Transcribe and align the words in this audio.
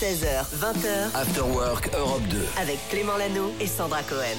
16h, 0.00 0.46
20h, 0.58 1.14
After 1.14 1.42
Work 1.42 1.90
Europe 1.94 2.22
2. 2.30 2.38
avec 2.58 2.78
Clément 2.88 3.18
Lano 3.18 3.52
et 3.60 3.66
Sandra 3.66 4.02
Cohen. 4.02 4.38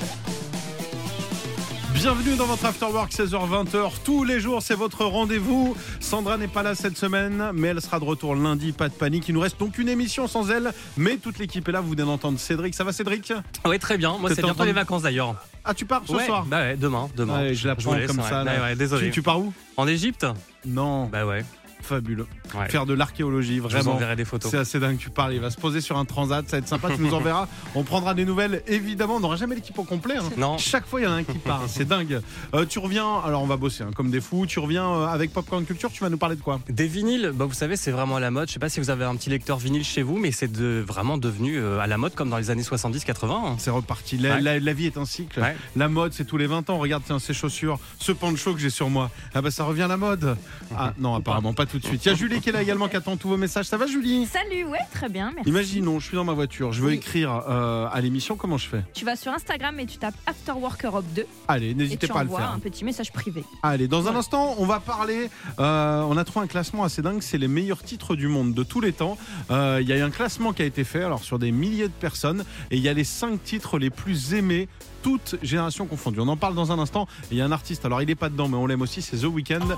Bienvenue 1.94 2.36
dans 2.36 2.48
votre 2.48 2.66
After 2.66 2.86
Work 2.86 3.12
16h-20h. 3.12 3.92
Tous 4.04 4.24
les 4.24 4.40
jours, 4.40 4.64
c'est 4.64 4.74
votre 4.74 5.06
rendez-vous. 5.06 5.76
Sandra 6.00 6.38
n'est 6.38 6.48
pas 6.48 6.64
là 6.64 6.74
cette 6.74 6.98
semaine, 6.98 7.52
mais 7.54 7.68
elle 7.68 7.82
sera 7.82 8.00
de 8.00 8.06
retour 8.06 8.34
lundi. 8.34 8.72
Pas 8.72 8.90
de 8.90 8.94
panique. 8.94 9.30
Il 9.30 9.36
nous 9.36 9.40
reste 9.42 9.60
donc 9.60 9.78
une 9.78 9.90
émission 9.90 10.28
sans 10.28 10.50
elle, 10.50 10.72
mais 10.98 11.18
toute 11.18 11.38
l'équipe 11.38 11.70
est 11.70 11.72
là. 11.72 11.82
Vous 11.82 11.92
venez 11.92 12.04
d'entendre 12.04 12.40
Cédric. 12.40 12.74
Ça 12.74 12.84
va, 12.84 12.92
Cédric? 12.92 13.32
Oui, 13.66 13.78
très 13.78 14.00
bien. 14.00 14.18
Moi, 14.18 14.32
c'est 14.34 14.42
bientôt 14.42 14.64
les 14.64 14.72
vacances 14.72 15.04
d'ailleurs. 15.04 15.36
Ah, 15.64 15.76
tu 15.76 15.86
pars 15.86 16.02
ce 16.08 16.14
ouais, 16.14 16.26
soir? 16.26 16.46
Bah 16.46 16.62
ouais, 16.62 16.76
demain. 16.76 17.08
demain. 17.16 17.40
Ouais, 17.44 17.54
je 17.54 17.68
la 17.68 17.76
prends 17.76 17.94
laisse, 17.94 18.08
comme 18.08 18.20
ouais. 18.20 18.30
ça. 18.30 18.44
là. 18.44 18.54
Ouais, 18.56 18.62
ouais, 18.62 18.76
désolé. 18.76 19.08
Tu, 19.08 19.12
tu 19.12 19.22
pars 19.22 19.40
où? 19.40 19.54
En 19.78 19.88
Égypte? 19.88 20.26
Non, 20.66 21.06
Bah 21.06 21.26
ouais. 21.26 21.44
Fabuleux. 21.86 22.28
ouais. 22.56 22.70
Faire 22.70 22.86
de 22.86 22.94
l'archéologie, 22.94 23.58
Je 23.58 23.62
vous 23.62 23.68
vraiment. 23.70 24.00
des 24.16 24.26
photos. 24.26 24.52
C'est 24.52 24.58
assez 24.58 24.80
dingue, 24.80 24.98
tu 24.98 25.10
parles. 25.10 25.34
Il 25.34 25.40
va 25.40 25.50
se 25.50 25.58
poser 25.58 25.82
sur 25.82 25.98
un 25.98 26.06
transat, 26.06 26.48
ça 26.50 26.58
va 26.58 26.60
être 26.60 26.68
sympa, 26.68 26.90
tu 26.96 27.02
nous 27.02 27.14
enverras. 27.14 27.48
On 27.76 27.84
prendra 27.84 28.14
des 28.14 28.26
nouvelles, 28.26 28.62
évidemment. 28.68 29.16
On 29.16 29.20
n'aura 29.20 29.36
jamais 29.36 29.56
l'équipe 29.56 29.78
au 29.80 29.84
complet. 29.84 30.16
hein. 30.18 30.30
Non. 30.38 30.58
Chaque 30.58 30.86
fois, 30.88 31.00
il 31.02 31.04
y 31.04 31.08
en 31.08 31.12
a 31.12 31.16
un 31.16 31.24
qui 31.24 31.38
part. 31.38 31.64
C'est 31.68 31.88
dingue. 31.88 32.22
Euh, 32.54 32.66
tu 32.66 32.80
reviens, 32.80 33.20
alors 33.26 33.42
on 33.44 33.48
va 33.48 33.58
bosser 33.58 33.84
hein, 33.84 33.92
comme 33.96 34.12
des 34.12 34.22
fous. 34.22 34.46
Tu 34.46 34.60
reviens 34.60 34.86
euh, 34.90 35.06
avec 35.08 35.32
Popcorn 35.34 35.66
Culture, 35.66 35.92
tu 35.92 36.04
vas 36.04 36.10
nous 36.10 36.18
parler 36.18 36.36
de 36.36 36.42
quoi? 36.42 36.60
Des 36.70 36.88
vinyles, 36.88 37.32
bah 37.34 37.46
vous 37.46 37.54
savez, 37.54 37.76
c'est 37.76 37.92
vraiment 37.92 38.18
à 38.18 38.20
la 38.20 38.32
mode. 38.32 38.48
Je 38.48 38.54
sais 38.54 38.60
pas 38.60 38.70
si 38.70 38.80
vous 38.80 38.90
avez 38.90 39.06
un 39.06 39.16
petit 39.16 39.30
lecteur 39.30 39.58
vinyle 39.58 39.84
chez 39.84 40.02
vous, 40.04 40.18
mais 40.18 40.32
c'est 40.32 40.52
de, 40.52 40.84
vraiment 40.86 41.18
devenu 41.18 41.58
euh, 41.58 41.80
à 41.80 41.88
la 41.88 41.98
mode 41.98 42.14
comme 42.16 42.30
dans 42.30 42.38
les 42.38 42.50
années 42.50 42.62
70-80. 42.64 43.30
hein. 43.32 43.56
C'est 43.58 43.70
reparti. 43.72 44.18
La, 44.18 44.36
Ouais. 44.36 44.42
la- 44.42 44.60
la 44.60 44.74
vie 44.74 44.86
est 44.86 44.98
un 44.98 45.06
cycle. 45.06 45.40
Ouais. 45.40 45.56
La 45.76 45.88
mode, 45.90 46.14
c'est 46.14 46.26
tous 46.26 46.38
les 46.38 46.48
20 46.48 46.70
ans. 46.70 46.78
Regarde, 46.78 47.04
tiens, 47.06 47.20
ces 47.20 47.34
chaussures, 47.34 47.80
ce 48.00 48.12
pancho 48.12 48.54
que 48.54 48.60
j'ai 48.60 48.70
sur 48.70 48.90
moi. 48.90 49.10
Ah 49.34 49.42
bah 49.42 49.52
ça 49.52 49.64
revient 49.64 49.84
à 49.84 49.88
la 49.88 49.98
mode. 49.98 50.38
Ah 50.78 50.94
non, 51.00 51.16
apparemment 51.16 51.54
pas 51.54 51.66
tout 51.72 51.80
de 51.80 51.86
suite. 51.86 52.06
Il 52.06 52.10
y 52.10 52.12
a 52.12 52.16
Julie 52.16 52.42
qui 52.42 52.50
est 52.50 52.52
là 52.52 52.62
également 52.62 52.88
qui 52.88 52.96
attend 52.98 53.16
tous 53.18 53.30
vos 53.30 53.38
messages. 53.38 53.66
Ça 53.66 53.78
va, 53.78 53.88
Julie? 53.88 54.26
Salut, 54.26 54.66
ouais, 54.66 54.80
très 54.92 55.10
bien, 55.10 55.32
merci. 55.34 55.50
Imaginons, 55.50 56.00
je 56.00 56.08
suis 56.08 56.16
dans 56.16 56.24
ma 56.26 56.34
voiture, 56.34 56.74
je 56.74 56.82
veux 56.82 56.90
Oui. 56.90 56.96
écrire 56.96 57.44
euh, 57.50 57.88
à 57.92 58.02
l'émission, 58.02 58.36
comment 58.36 58.58
je 58.58 58.68
fais? 58.68 58.84
Tu 58.94 59.06
vas 59.06 59.16
sur 59.16 59.32
Instagram 59.32 59.80
et 59.80 59.86
tu 59.86 59.98
tapes 59.98 60.16
After 60.26 60.52
Work 60.52 60.84
Europe 60.86 61.06
2 61.16 61.26
Allez, 61.48 61.74
n'hésitez 61.74 62.08
pas 62.08 62.20
à 62.20 62.24
le 62.24 62.30
faire. 62.30 62.52
un 62.52 62.60
petit 62.60 62.84
message 62.86 63.12
privé. 63.12 63.44
Allez, 63.64 63.88
dans 63.88 64.08
un 64.08 64.12
Ouais. 64.12 64.18
instant, 64.18 64.56
on 64.58 64.66
va 64.66 64.80
parler. 64.80 65.30
euh, 65.60 66.02
on 66.02 66.18
a 66.18 66.24
trouvé 66.24 66.44
un 66.46 66.48
classement 66.48 66.84
assez 66.84 67.02
dingue. 67.02 67.22
C'est 67.22 67.38
les 67.38 67.48
meilleurs 67.48 67.84
titres 67.84 68.16
du 68.16 68.28
monde 68.28 68.54
de 68.54 68.64
tous 68.64 68.82
les 68.82 68.94
temps. 68.94 69.18
Euh, 69.50 69.80
Il 69.82 69.88
y 69.88 69.94
a 69.94 69.98
eu 69.98 70.02
un 70.02 70.10
classement 70.12 70.54
qui 70.54 70.62
a 70.62 70.66
été 70.66 70.84
fait, 70.84 71.04
alors 71.04 71.24
sur 71.24 71.40
des 71.40 71.52
milliers 71.52 71.88
de 71.88 71.94
personnes, 71.94 72.44
et 72.72 72.78
il 72.78 72.82
y 72.84 72.90
a 72.90 72.94
les 72.94 73.04
cinq 73.04 73.42
titres 73.44 73.80
les 73.80 73.90
plus 73.90 74.34
aimés. 74.34 74.68
Toutes 75.02 75.36
générations 75.42 75.86
confondues. 75.86 76.20
On 76.20 76.28
en 76.28 76.38
parle 76.38 76.56
dans 76.56 76.72
un 76.72 76.80
instant. 76.80 77.08
Il 77.32 77.38
y 77.38 77.42
a 77.42 77.46
un 77.46 77.52
artiste, 77.52 77.86
alors 77.86 78.02
il 78.02 78.10
est 78.10 78.16
pas 78.16 78.30
dedans, 78.30 78.48
mais 78.48 78.58
on 78.58 78.68
l'aime 78.68 78.82
aussi, 78.82 79.02
c'est 79.02 79.18
The 79.18 79.26
Weeknd. 79.26 79.78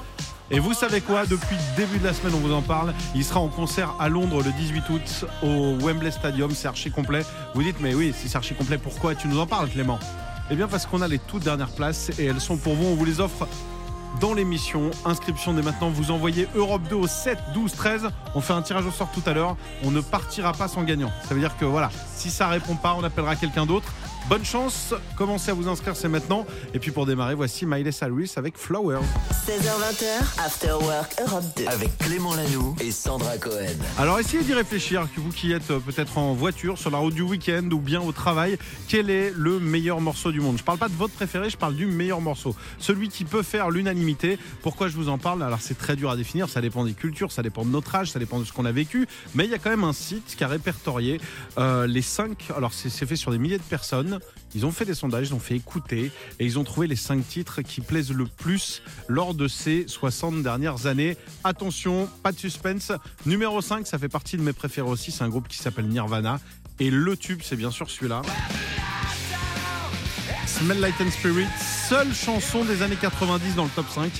Et 0.52 0.60
vous 0.60 0.74
savez 0.74 1.02
quoi 1.02 1.26
Depuis 1.26 1.56
le 1.56 1.78
début 1.78 2.00
de 2.00 2.04
la 2.06 2.14
semaine, 2.14 2.34
on 2.36 2.40
vous 2.40 2.54
en 2.54 2.62
parle. 2.62 2.94
Il 3.16 3.24
sera 3.24 3.40
en 3.40 3.48
concert 3.48 3.94
à 4.00 4.10
Londres 4.10 4.42
le 4.44 4.52
18 4.52 4.90
août 4.90 5.26
au 5.42 5.78
Wembley 5.80 6.12
Stadium. 6.12 6.52
C'est 6.52 6.68
archi 6.68 6.92
complet. 6.92 7.24
Vous 7.56 7.64
dites, 7.64 7.78
mais 7.80 7.96
oui, 7.96 8.14
si 8.16 8.28
c'est 8.28 8.38
archi 8.38 8.54
complet, 8.54 8.78
pourquoi 8.78 9.16
tu 9.16 9.28
nous 9.28 9.40
en 9.40 9.48
parles, 9.48 9.70
Clément? 9.70 10.00
Eh 10.52 10.56
bien, 10.56 10.68
parce 10.68 10.86
qu'on 10.86 11.02
a 11.02 11.08
les 11.08 11.20
toutes 11.20 11.44
dernières 11.44 11.72
places 11.72 12.12
et 12.20 12.26
elles 12.26 12.42
sont 12.42 12.58
pour 12.58 12.76
vous. 12.76 12.86
On 12.86 12.96
vous 12.96 13.06
les 13.06 13.22
offre 13.22 13.48
dans 14.20 14.34
l'émission. 14.34 14.92
Inscription 15.06 15.54
dès 15.54 15.62
maintenant. 15.62 15.90
Vous 15.90 16.12
envoyez 16.12 16.48
Europe 16.56 16.82
2 16.90 16.96
au 16.96 17.08
7, 17.08 17.38
12, 17.54 17.74
13. 17.74 18.10
On 18.36 18.42
fait 18.42 18.54
un 18.54 18.62
tirage 18.62 18.86
au 18.86 18.92
sort 18.92 19.10
tout 19.12 19.24
à 19.26 19.34
l'heure. 19.34 19.56
On 19.84 19.92
ne 19.92 20.02
partira 20.02 20.54
pas 20.54 20.68
sans 20.68 20.84
gagnant. 20.84 21.12
Ça 21.28 21.34
veut 21.34 21.40
dire 21.40 21.58
que 21.58 21.66
voilà, 21.66 21.90
si 22.16 22.30
ça 22.30 22.48
répond 22.48 22.76
pas, 22.76 22.96
on 22.98 23.04
appellera 23.04 23.36
quelqu'un 23.36 23.66
d'autre. 23.66 23.92
Bonne 24.30 24.46
chance. 24.46 24.94
Commencez 25.18 25.52
à 25.52 25.54
vous 25.54 25.68
inscrire, 25.68 25.98
c'est 25.98 26.08
maintenant. 26.08 26.46
Et 26.74 26.80
puis 26.80 26.92
pour 26.92 27.06
démarrer, 27.06 27.36
voici 27.36 27.66
Miley 27.66 27.92
Cyrus 27.92 28.38
avec 28.38 28.58
Flowers. 28.58 29.02
16h, 29.46 29.68
20h, 29.68 30.46
After 30.46 30.72
Work 30.72 31.16
Europe 31.20 31.44
2. 31.58 31.66
Avec 31.68 31.98
Clément 31.98 32.34
Lanoux 32.34 32.74
et 32.80 32.92
Sandra 32.92 33.38
Cohen. 33.38 33.76
Alors 34.00 34.18
essayez 34.20 34.42
d'y 34.44 34.54
réfléchir, 34.54 35.06
que 35.14 35.20
vous 35.20 35.30
qui 35.30 35.52
êtes 35.52 35.70
euh, 35.72 35.80
peut-être 35.80 36.18
en 36.18 36.34
voiture, 36.34 36.78
sur 36.78 36.90
la 36.90 37.00
route 37.00 37.14
du 37.14 37.22
week-end 37.22 37.68
ou 37.74 37.80
bien 37.80 38.00
au 38.02 38.14
travail, 38.14 38.58
quel 38.88 39.10
est 39.10 39.34
le 39.36 39.60
meilleur 39.60 40.00
morceau 40.00 40.32
du 40.32 40.40
monde? 40.40 40.58
Je 40.58 40.64
parle 40.64 40.78
pas 40.78 40.88
de 40.88 40.96
votre 40.96 41.14
préféré, 41.14 41.50
je 41.50 41.58
parle 41.58 41.76
du 41.76 41.86
meilleur 41.86 42.22
morceau. 42.22 42.56
Celui 42.80 43.10
qui 43.10 43.26
peut 43.26 43.44
faire 43.44 43.72
l'unanimité. 43.72 44.40
Pourquoi 44.62 44.88
je 44.88 44.96
vous 44.96 45.10
en 45.10 45.18
parle? 45.18 45.44
Alors 45.44 45.60
c'est 45.60 45.78
très 45.78 45.98
dur 45.98 46.10
à 46.10 46.16
définir, 46.16 46.48
ça 46.48 46.62
dépend 46.62 46.86
des 46.86 46.94
cultures, 46.94 47.34
ça 47.34 47.44
dépend 47.44 47.66
de 47.66 47.72
notre 47.72 47.94
âge, 47.94 48.12
ça 48.12 48.20
dépend 48.20 48.40
de 48.40 48.46
ce 48.46 48.54
qu'on 48.54 48.66
a 48.66 48.72
vécu. 48.72 49.06
Mais 49.36 49.44
il 49.44 49.52
y 49.52 49.54
a 49.54 49.60
quand 49.60 49.70
même 49.70 49.84
un 49.84 49.94
site 49.94 50.36
qui 50.38 50.44
a 50.46 50.48
répertorié 50.48 51.20
euh, 51.58 51.88
les 51.88 52.02
5, 52.02 52.52
alors 52.56 52.72
c'est 52.74 53.06
fait 53.06 53.18
sur 53.18 53.32
des 53.32 53.38
milliers 53.38 53.58
de 53.58 53.64
personnes. 53.64 54.13
Ils 54.56 54.66
ont 54.66 54.72
fait 54.72 54.86
des 54.86 54.94
sondages, 54.94 55.30
ils 55.30 55.34
ont 55.34 55.40
fait 55.40 55.56
écouter 55.56 56.12
et 56.40 56.46
ils 56.46 56.60
ont 56.60 56.64
trouvé 56.64 56.88
les 56.88 56.96
5 56.96 57.28
titres 57.28 57.62
qui 57.62 57.82
plaisent 57.82 58.12
le 58.12 58.26
plus 58.26 58.82
lors 59.08 59.34
de 59.34 59.48
ces 59.48 59.86
60 59.88 60.44
dernières 60.44 60.86
années. 60.86 61.18
Attention, 61.44 62.08
pas 62.22 62.32
de 62.32 62.38
suspense. 62.38 62.92
Numéro 63.26 63.62
5, 63.62 63.88
ça 63.88 63.98
fait 63.98 64.10
partie 64.10 64.38
de 64.38 64.42
mes 64.42 64.54
préférés 64.54 64.90
aussi, 64.90 65.12
c'est 65.12 65.24
un 65.24 65.30
groupe 65.30 65.48
qui 65.48 65.58
s'appelle 65.58 65.88
Nirvana. 65.88 66.40
Et 66.80 66.90
le 66.90 67.16
tube, 67.18 67.42
c'est 67.44 67.56
bien 67.56 67.72
sûr 67.72 67.90
celui-là. 67.90 68.22
Smell 70.46 70.80
Light 70.80 70.96
and 71.02 71.12
Spirit, 71.12 71.48
seule 71.90 72.14
chanson 72.14 72.64
des 72.64 72.82
années 72.82 72.98
90 73.00 73.56
dans 73.56 73.64
le 73.64 73.70
top 73.70 73.90
5. 73.90 74.12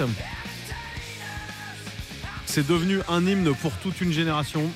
C'est 2.46 2.68
devenu 2.68 3.00
un 3.08 3.26
hymne 3.26 3.54
pour 3.56 3.72
toute 3.78 4.02
une 4.02 4.12
génération. 4.12 4.70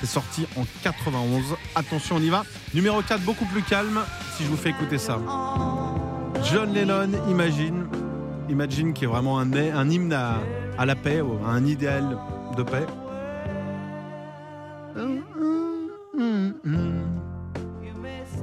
C'est 0.00 0.06
sorti 0.06 0.46
en 0.56 0.64
91. 0.82 1.56
Attention, 1.74 2.16
on 2.16 2.20
y 2.20 2.28
va. 2.28 2.44
Numéro 2.74 3.00
4, 3.02 3.22
beaucoup 3.22 3.46
plus 3.46 3.62
calme, 3.62 4.00
si 4.36 4.44
je 4.44 4.48
vous 4.48 4.56
fais 4.56 4.70
écouter 4.70 4.98
ça. 4.98 5.18
John 6.44 6.72
Lennon, 6.72 7.10
Imagine. 7.28 7.86
Imagine 8.48 8.92
qui 8.92 9.04
est 9.04 9.08
vraiment 9.08 9.38
un, 9.38 9.52
un 9.52 9.90
hymne 9.90 10.12
à, 10.12 10.38
à 10.78 10.86
la 10.86 10.94
paix, 10.94 11.20
à 11.44 11.48
un 11.48 11.64
idéal 11.64 12.18
de 12.56 12.62
paix. 12.62 12.86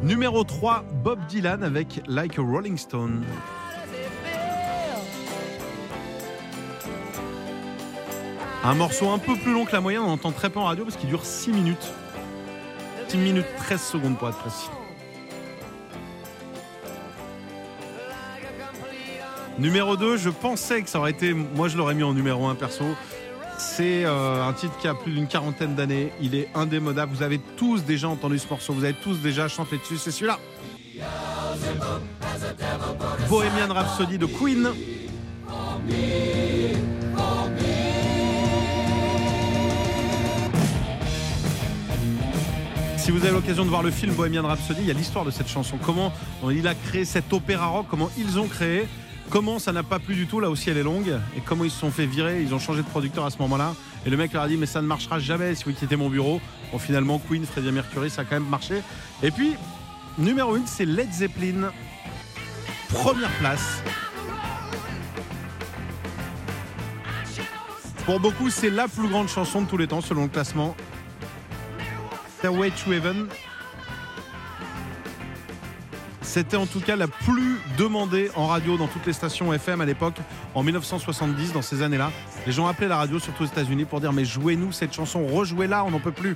Numéro 0.02 0.44
3, 0.44 0.84
Bob 1.04 1.20
Dylan 1.30 1.64
avec 1.64 2.02
Like 2.08 2.38
a 2.38 2.42
Rolling 2.42 2.78
Stone. 2.78 3.24
Un 8.66 8.76
morceau 8.76 9.10
un 9.10 9.18
peu 9.18 9.36
plus 9.36 9.52
long 9.52 9.66
que 9.66 9.74
la 9.74 9.82
moyenne, 9.82 10.04
on 10.04 10.12
entend 10.12 10.32
très 10.32 10.50
peu 10.50 10.60
en 10.60 10.64
radio 10.64 10.86
parce 10.86 10.96
qu'il 10.96 11.10
dure 11.10 11.26
6 11.26 11.52
minutes. 11.52 11.92
6 13.10 13.18
minutes 13.18 13.46
13 13.58 13.82
secondes 13.82 14.18
pour 14.18 14.30
être 14.30 14.38
précis. 14.38 14.70
Numéro 19.60 19.98
2, 19.98 20.16
je 20.16 20.30
pensais 20.30 20.82
que 20.82 20.90
ça 20.90 21.00
aurait 21.00 21.12
été. 21.12 21.34
Moi, 21.34 21.68
je 21.68 21.78
l'aurais 21.78 21.94
mis 21.94 22.04
en 22.04 22.14
numéro 22.14 22.48
1 22.48 22.56
perso. 22.56 22.86
C'est 23.60 24.06
euh, 24.06 24.44
un 24.44 24.54
titre 24.54 24.78
qui 24.78 24.88
a 24.88 24.96
plus 24.96 25.12
d'une 25.12 25.28
quarantaine 25.28 25.76
d'années. 25.76 26.12
Il 26.22 26.34
est 26.34 26.48
indémodable. 26.56 27.14
Vous 27.14 27.22
avez 27.22 27.40
tous 27.58 27.84
déjà 27.84 28.08
entendu 28.08 28.40
ce 28.40 28.48
morceau. 28.48 28.74
Vous 28.74 28.86
avez 28.86 28.96
tous 28.96 29.18
déjà 29.18 29.50
chanté 29.50 29.78
dessus. 29.78 29.98
C'est 29.98 30.12
celui-là. 30.12 30.40
Bohemian 33.30 33.74
Rhapsody 33.74 34.18
de 34.18 34.26
Queen. 34.26 34.70
Si 43.04 43.12
vous 43.12 43.26
avez 43.26 43.34
l'occasion 43.34 43.66
de 43.66 43.70
voir 43.70 43.84
le 43.84 43.92
film 43.92 44.14
Bohemian 44.14 44.44
Rhapsody, 44.44 44.80
il 44.80 44.88
y 44.88 44.92
a 44.92 44.94
l'histoire 44.94 45.26
de 45.26 45.32
cette 45.32 45.50
chanson. 45.50 45.78
Comment 45.86 46.14
il 46.50 46.66
a 46.70 46.74
créé 46.74 47.04
cet 47.04 47.34
opéra 47.34 47.66
rock, 47.66 47.88
comment 47.90 48.10
ils 48.18 48.40
ont 48.40 48.48
créé, 48.48 48.88
comment 49.30 49.60
ça 49.60 49.74
n'a 49.74 49.84
pas 49.84 50.00
plu 50.00 50.16
du 50.16 50.26
tout, 50.26 50.40
là 50.40 50.50
aussi 50.50 50.70
elle 50.70 50.78
est 50.78 50.84
longue, 50.84 51.20
et 51.36 51.42
comment 51.42 51.66
ils 51.66 51.70
se 51.70 51.78
sont 51.78 51.92
fait 51.92 52.06
virer, 52.06 52.42
ils 52.42 52.56
ont 52.56 52.60
changé 52.60 52.82
de 52.82 52.88
producteur 52.88 53.26
à 53.26 53.30
ce 53.30 53.40
moment-là. 53.40 53.76
Et 54.06 54.10
le 54.10 54.16
mec 54.16 54.32
leur 54.32 54.44
a 54.44 54.48
dit, 54.48 54.56
mais 54.56 54.68
ça 54.68 54.82
ne 54.82 54.88
marchera 54.88 55.20
jamais 55.20 55.54
si 55.54 55.66
vous 55.66 55.74
quittez 55.74 55.98
mon 55.98 56.08
bureau. 56.08 56.40
Bon, 56.72 56.80
finalement, 56.80 57.20
Queen, 57.20 57.46
Freddie 57.46 57.74
Mercury, 57.74 58.10
ça 58.10 58.22
a 58.22 58.24
quand 58.24 58.36
même 58.36 58.48
marché. 58.48 58.82
Et 59.22 59.32
puis, 59.32 59.56
numéro 60.18 60.56
1, 60.56 60.62
c'est 60.66 60.86
Led 60.86 61.12
Zeppelin. 61.12 61.74
Première 62.88 63.32
place. 63.40 63.84
Pour 68.06 68.22
beaucoup, 68.22 68.50
c'est 68.50 68.70
la 68.70 68.88
plus 68.88 69.10
grande 69.10 69.28
chanson 69.28 69.62
de 69.62 69.68
tous 69.68 69.78
les 69.78 69.88
temps, 69.88 70.00
selon 70.00 70.22
le 70.24 70.30
classement. 70.30 70.74
The 72.44 72.52
witch 72.52 72.60
weight 72.60 73.02
driven 73.02 73.32
C'était 76.34 76.58
en 76.58 76.66
tout 76.66 76.80
cas 76.80 76.96
la 76.96 77.08
plus 77.08 77.60
demandée 77.78 78.32
en 78.36 78.48
radio 78.48 78.76
dans 78.76 78.88
toutes 78.88 79.06
les 79.06 79.14
stations 79.14 79.54
FM 79.54 79.82
à 79.82 79.86
l'époque, 79.86 80.16
en 80.56 80.64
1970, 80.64 81.54
dans 81.54 81.62
ces 81.62 81.84
années-là. 81.84 82.12
Les 82.48 82.52
gens 82.52 82.66
appelaient 82.66 82.88
la 82.88 82.98
radio, 82.98 83.20
surtout 83.20 83.44
aux 83.44 83.46
États-Unis, 83.46 83.86
pour 83.86 84.02
dire 84.02 84.12
Mais 84.14 84.26
jouez-nous 84.26 84.72
cette 84.72 84.96
chanson, 84.96 85.28
rejouez-la, 85.28 85.86
on 85.86 85.92
n'en 85.92 86.00
peut 86.00 86.12
plus. 86.12 86.36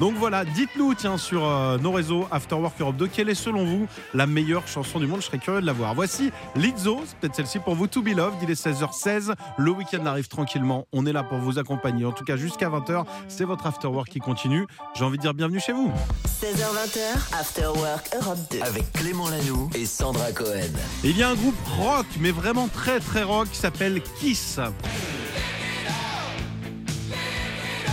Donc 0.00 0.16
voilà, 0.16 0.44
dites-nous, 0.44 0.94
tiens, 0.94 1.16
sur 1.16 1.46
euh, 1.46 1.78
nos 1.78 1.92
réseaux 1.92 2.26
After 2.32 2.56
Work 2.56 2.80
Europe 2.80 2.96
2, 2.96 3.06
quelle 3.06 3.28
est 3.28 3.36
selon 3.36 3.64
vous 3.64 3.86
la 4.14 4.26
meilleure 4.26 4.66
chanson 4.66 4.98
du 4.98 5.06
monde? 5.06 5.20
Je 5.20 5.26
serais 5.26 5.38
curieux 5.38 5.60
de 5.60 5.66
la 5.66 5.72
voir. 5.72 5.94
Voici 5.94 6.32
Lizzo, 6.56 7.02
c'est 7.06 7.16
peut-être 7.18 7.36
celle-ci 7.36 7.60
pour 7.60 7.76
vous, 7.76 7.86
To 7.86 8.02
Be 8.02 8.16
Loved. 8.16 8.38
Il 8.42 8.50
est 8.50 8.60
16h16, 8.60 9.32
le 9.58 9.70
week-end 9.70 10.04
arrive 10.06 10.26
tranquillement. 10.26 10.88
On 10.92 11.06
est 11.06 11.12
là 11.12 11.22
pour 11.22 11.38
vous 11.38 11.60
accompagner, 11.60 12.04
en 12.04 12.10
tout 12.10 12.24
cas 12.24 12.36
jusqu'à 12.36 12.68
20h. 12.68 13.04
C'est 13.28 13.44
votre 13.44 13.64
After 13.64 13.86
Work 13.86 14.08
qui 14.08 14.18
continue. 14.18 14.66
J'ai 14.96 15.04
envie 15.04 15.18
de 15.18 15.22
dire 15.22 15.34
bienvenue 15.34 15.60
chez 15.60 15.72
vous. 15.72 15.92
16h20, 16.42 17.38
After 17.38 17.66
Work 17.66 18.10
Europe 18.20 18.38
2. 18.50 18.60
Avec 18.62 18.92
Clément 18.92 19.30
Et 19.74 19.84
Sandra 19.84 20.32
Cohen. 20.32 20.72
Il 21.04 21.16
y 21.16 21.22
a 21.22 21.28
un 21.28 21.34
groupe 21.34 21.54
rock, 21.78 22.06
mais 22.20 22.30
vraiment 22.30 22.68
très 22.68 23.00
très 23.00 23.22
rock, 23.22 23.48
qui 23.50 23.58
s'appelle 23.58 24.00
Kiss. 24.18 24.58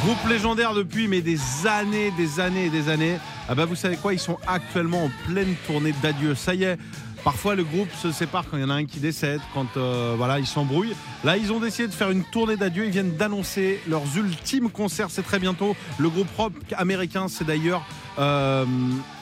Groupe 0.06 0.30
légendaire 0.30 0.74
depuis 0.74 1.10
mais 1.10 1.22
des 1.22 1.40
années, 1.66 2.12
des 2.18 2.40
années 2.40 2.68
et 2.68 2.70
des 2.70 2.88
années. 2.88 3.18
Ah 3.50 3.56
bah 3.56 3.66
vous 3.66 3.76
savez 3.76 3.98
quoi, 3.98 4.14
ils 4.14 4.20
sont 4.20 4.38
actuellement 4.48 5.06
en 5.06 5.12
pleine 5.28 5.56
tournée 5.68 5.94
d'adieu. 6.02 6.34
Ça 6.34 6.56
y 6.56 6.64
est, 6.64 6.78
parfois 7.26 7.56
le 7.56 7.66
groupe 7.66 7.90
se 8.02 8.14
sépare 8.14 8.46
quand 8.50 8.56
il 8.56 8.62
y 8.62 8.66
en 8.66 8.70
a 8.70 8.76
un 8.76 8.86
qui 8.86 9.00
décède, 9.00 9.42
quand 9.54 9.76
euh, 9.76 10.14
voilà, 10.18 10.40
ils 10.40 10.48
s'embrouillent. 10.48 10.96
Là, 11.26 11.36
ils 11.36 11.52
ont 11.52 11.60
décidé 11.60 11.90
de 11.90 11.94
faire 11.94 12.12
une 12.12 12.24
tournée 12.24 12.56
d'adieu. 12.56 12.86
Ils 12.86 12.92
viennent 12.92 13.18
d'annoncer 13.18 13.82
leurs 13.90 14.18
ultimes 14.18 14.70
concerts. 14.70 15.08
C'est 15.10 15.24
très 15.24 15.40
bientôt. 15.40 15.76
Le 16.00 16.10
groupe 16.10 16.30
rock 16.38 16.54
américain, 16.78 17.28
c'est 17.28 17.46
d'ailleurs 17.46 17.86
euh, 18.20 18.66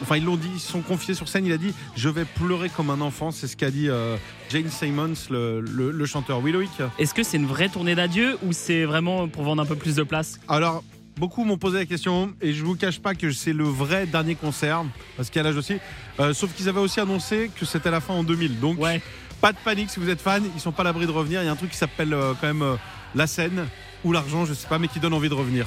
enfin, 0.01 0.17
ils 0.17 0.25
l'ont 0.25 0.35
dit, 0.37 0.49
ils 0.53 0.59
se 0.59 0.71
sont 0.71 0.81
confiés 0.81 1.13
sur 1.13 1.27
scène. 1.27 1.45
Il 1.45 1.51
a 1.53 1.57
dit 1.57 1.73
Je 1.95 2.09
vais 2.09 2.25
pleurer 2.25 2.69
comme 2.69 2.89
un 2.89 3.01
enfant. 3.01 3.31
C'est 3.31 3.47
ce 3.47 3.55
qu'a 3.55 3.71
dit 3.71 3.89
euh, 3.89 4.17
Jane 4.49 4.69
Simons, 4.69 5.13
le, 5.29 5.61
le- 5.61 5.91
le 5.91 6.05
chanteur. 6.05 6.41
Loïc 6.41 6.69
Est-ce 6.99 7.13
que 7.13 7.23
c'est 7.23 7.37
une 7.37 7.45
vraie 7.45 7.69
tournée 7.69 7.95
d'adieu 7.95 8.37
ou 8.43 8.51
c'est 8.53 8.83
vraiment 8.85 9.27
pour 9.27 9.43
vendre 9.43 9.61
un 9.61 9.65
peu 9.65 9.75
plus 9.75 9.95
de 9.95 10.03
place? 10.03 10.39
Alors, 10.47 10.83
beaucoup 11.17 11.43
m'ont 11.45 11.57
posé 11.57 11.77
la 11.79 11.85
question 11.85 12.33
et 12.41 12.53
je 12.53 12.63
vous 12.65 12.75
cache 12.75 12.99
pas 12.99 13.15
que 13.15 13.31
c'est 13.31 13.53
le 13.53 13.63
vrai 13.63 14.05
dernier 14.07 14.35
concert 14.35 14.83
parce 15.17 15.29
qu'il 15.29 15.37
y 15.37 15.39
a 15.39 15.43
l'âge 15.43 15.57
aussi. 15.57 15.77
Euh, 16.19 16.33
sauf 16.33 16.53
qu'ils 16.53 16.67
avaient 16.67 16.79
aussi 16.79 16.99
annoncé 16.99 17.49
que 17.57 17.65
c'était 17.65 17.91
la 17.91 18.01
fin 18.01 18.13
en 18.13 18.23
2000. 18.23 18.59
Donc, 18.59 18.79
Ouais. 18.81 19.01
pas 19.39 19.53
de 19.53 19.57
panique 19.63 19.89
si 19.89 19.99
vous 19.99 20.09
êtes 20.09 20.21
fan. 20.21 20.43
Ils 20.55 20.59
sont 20.61 20.71
pas 20.71 20.81
à 20.81 20.85
l'abri 20.85 21.05
de 21.05 21.11
revenir. 21.11 21.41
Il 21.41 21.45
y 21.45 21.47
a 21.47 21.51
un 21.51 21.55
truc 21.55 21.71
qui 21.71 21.77
s'appelle 21.77 22.15
quand 22.41 22.47
même 22.47 22.77
la 23.15 23.27
scène 23.27 23.65
ou 24.03 24.11
l'argent, 24.11 24.45
je 24.45 24.53
sais 24.53 24.67
pas, 24.67 24.79
mais 24.79 24.87
qui 24.87 24.99
donne 24.99 25.13
envie 25.13 25.29
de 25.29 25.33
revenir. 25.33 25.65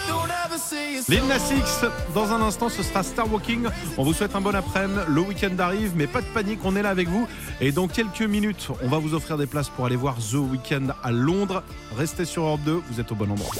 Lil 1.08 1.26
Nas 1.26 1.36
X, 1.36 1.84
dans 2.14 2.32
un 2.32 2.40
instant, 2.40 2.68
ce 2.68 2.82
sera 2.82 3.02
Star 3.02 3.30
Walking. 3.30 3.66
On 3.98 4.04
vous 4.04 4.12
souhaite 4.12 4.34
un 4.34 4.40
bon 4.40 4.54
après-midi. 4.54 5.00
Le 5.08 5.20
week-end 5.20 5.56
arrive, 5.58 5.92
mais 5.96 6.06
pas 6.06 6.20
de 6.20 6.26
panique, 6.26 6.60
on 6.64 6.76
est 6.76 6.82
là 6.82 6.90
avec 6.90 7.08
vous. 7.08 7.26
Et 7.60 7.72
dans 7.72 7.88
quelques 7.88 8.22
minutes, 8.22 8.68
on 8.82 8.88
va 8.88 8.98
vous 8.98 9.14
offrir 9.14 9.36
des 9.36 9.46
places 9.46 9.68
pour 9.68 9.86
aller 9.86 9.96
voir 9.96 10.16
The 10.16 10.34
Weeknd 10.34 10.88
à 11.02 11.12
Londres. 11.12 11.62
Restez 11.96 12.24
sur 12.24 12.44
Europe 12.44 12.62
2, 12.64 12.82
vous 12.90 13.00
êtes 13.00 13.12
au 13.12 13.14
bon 13.14 13.30
endroit. 13.30 13.52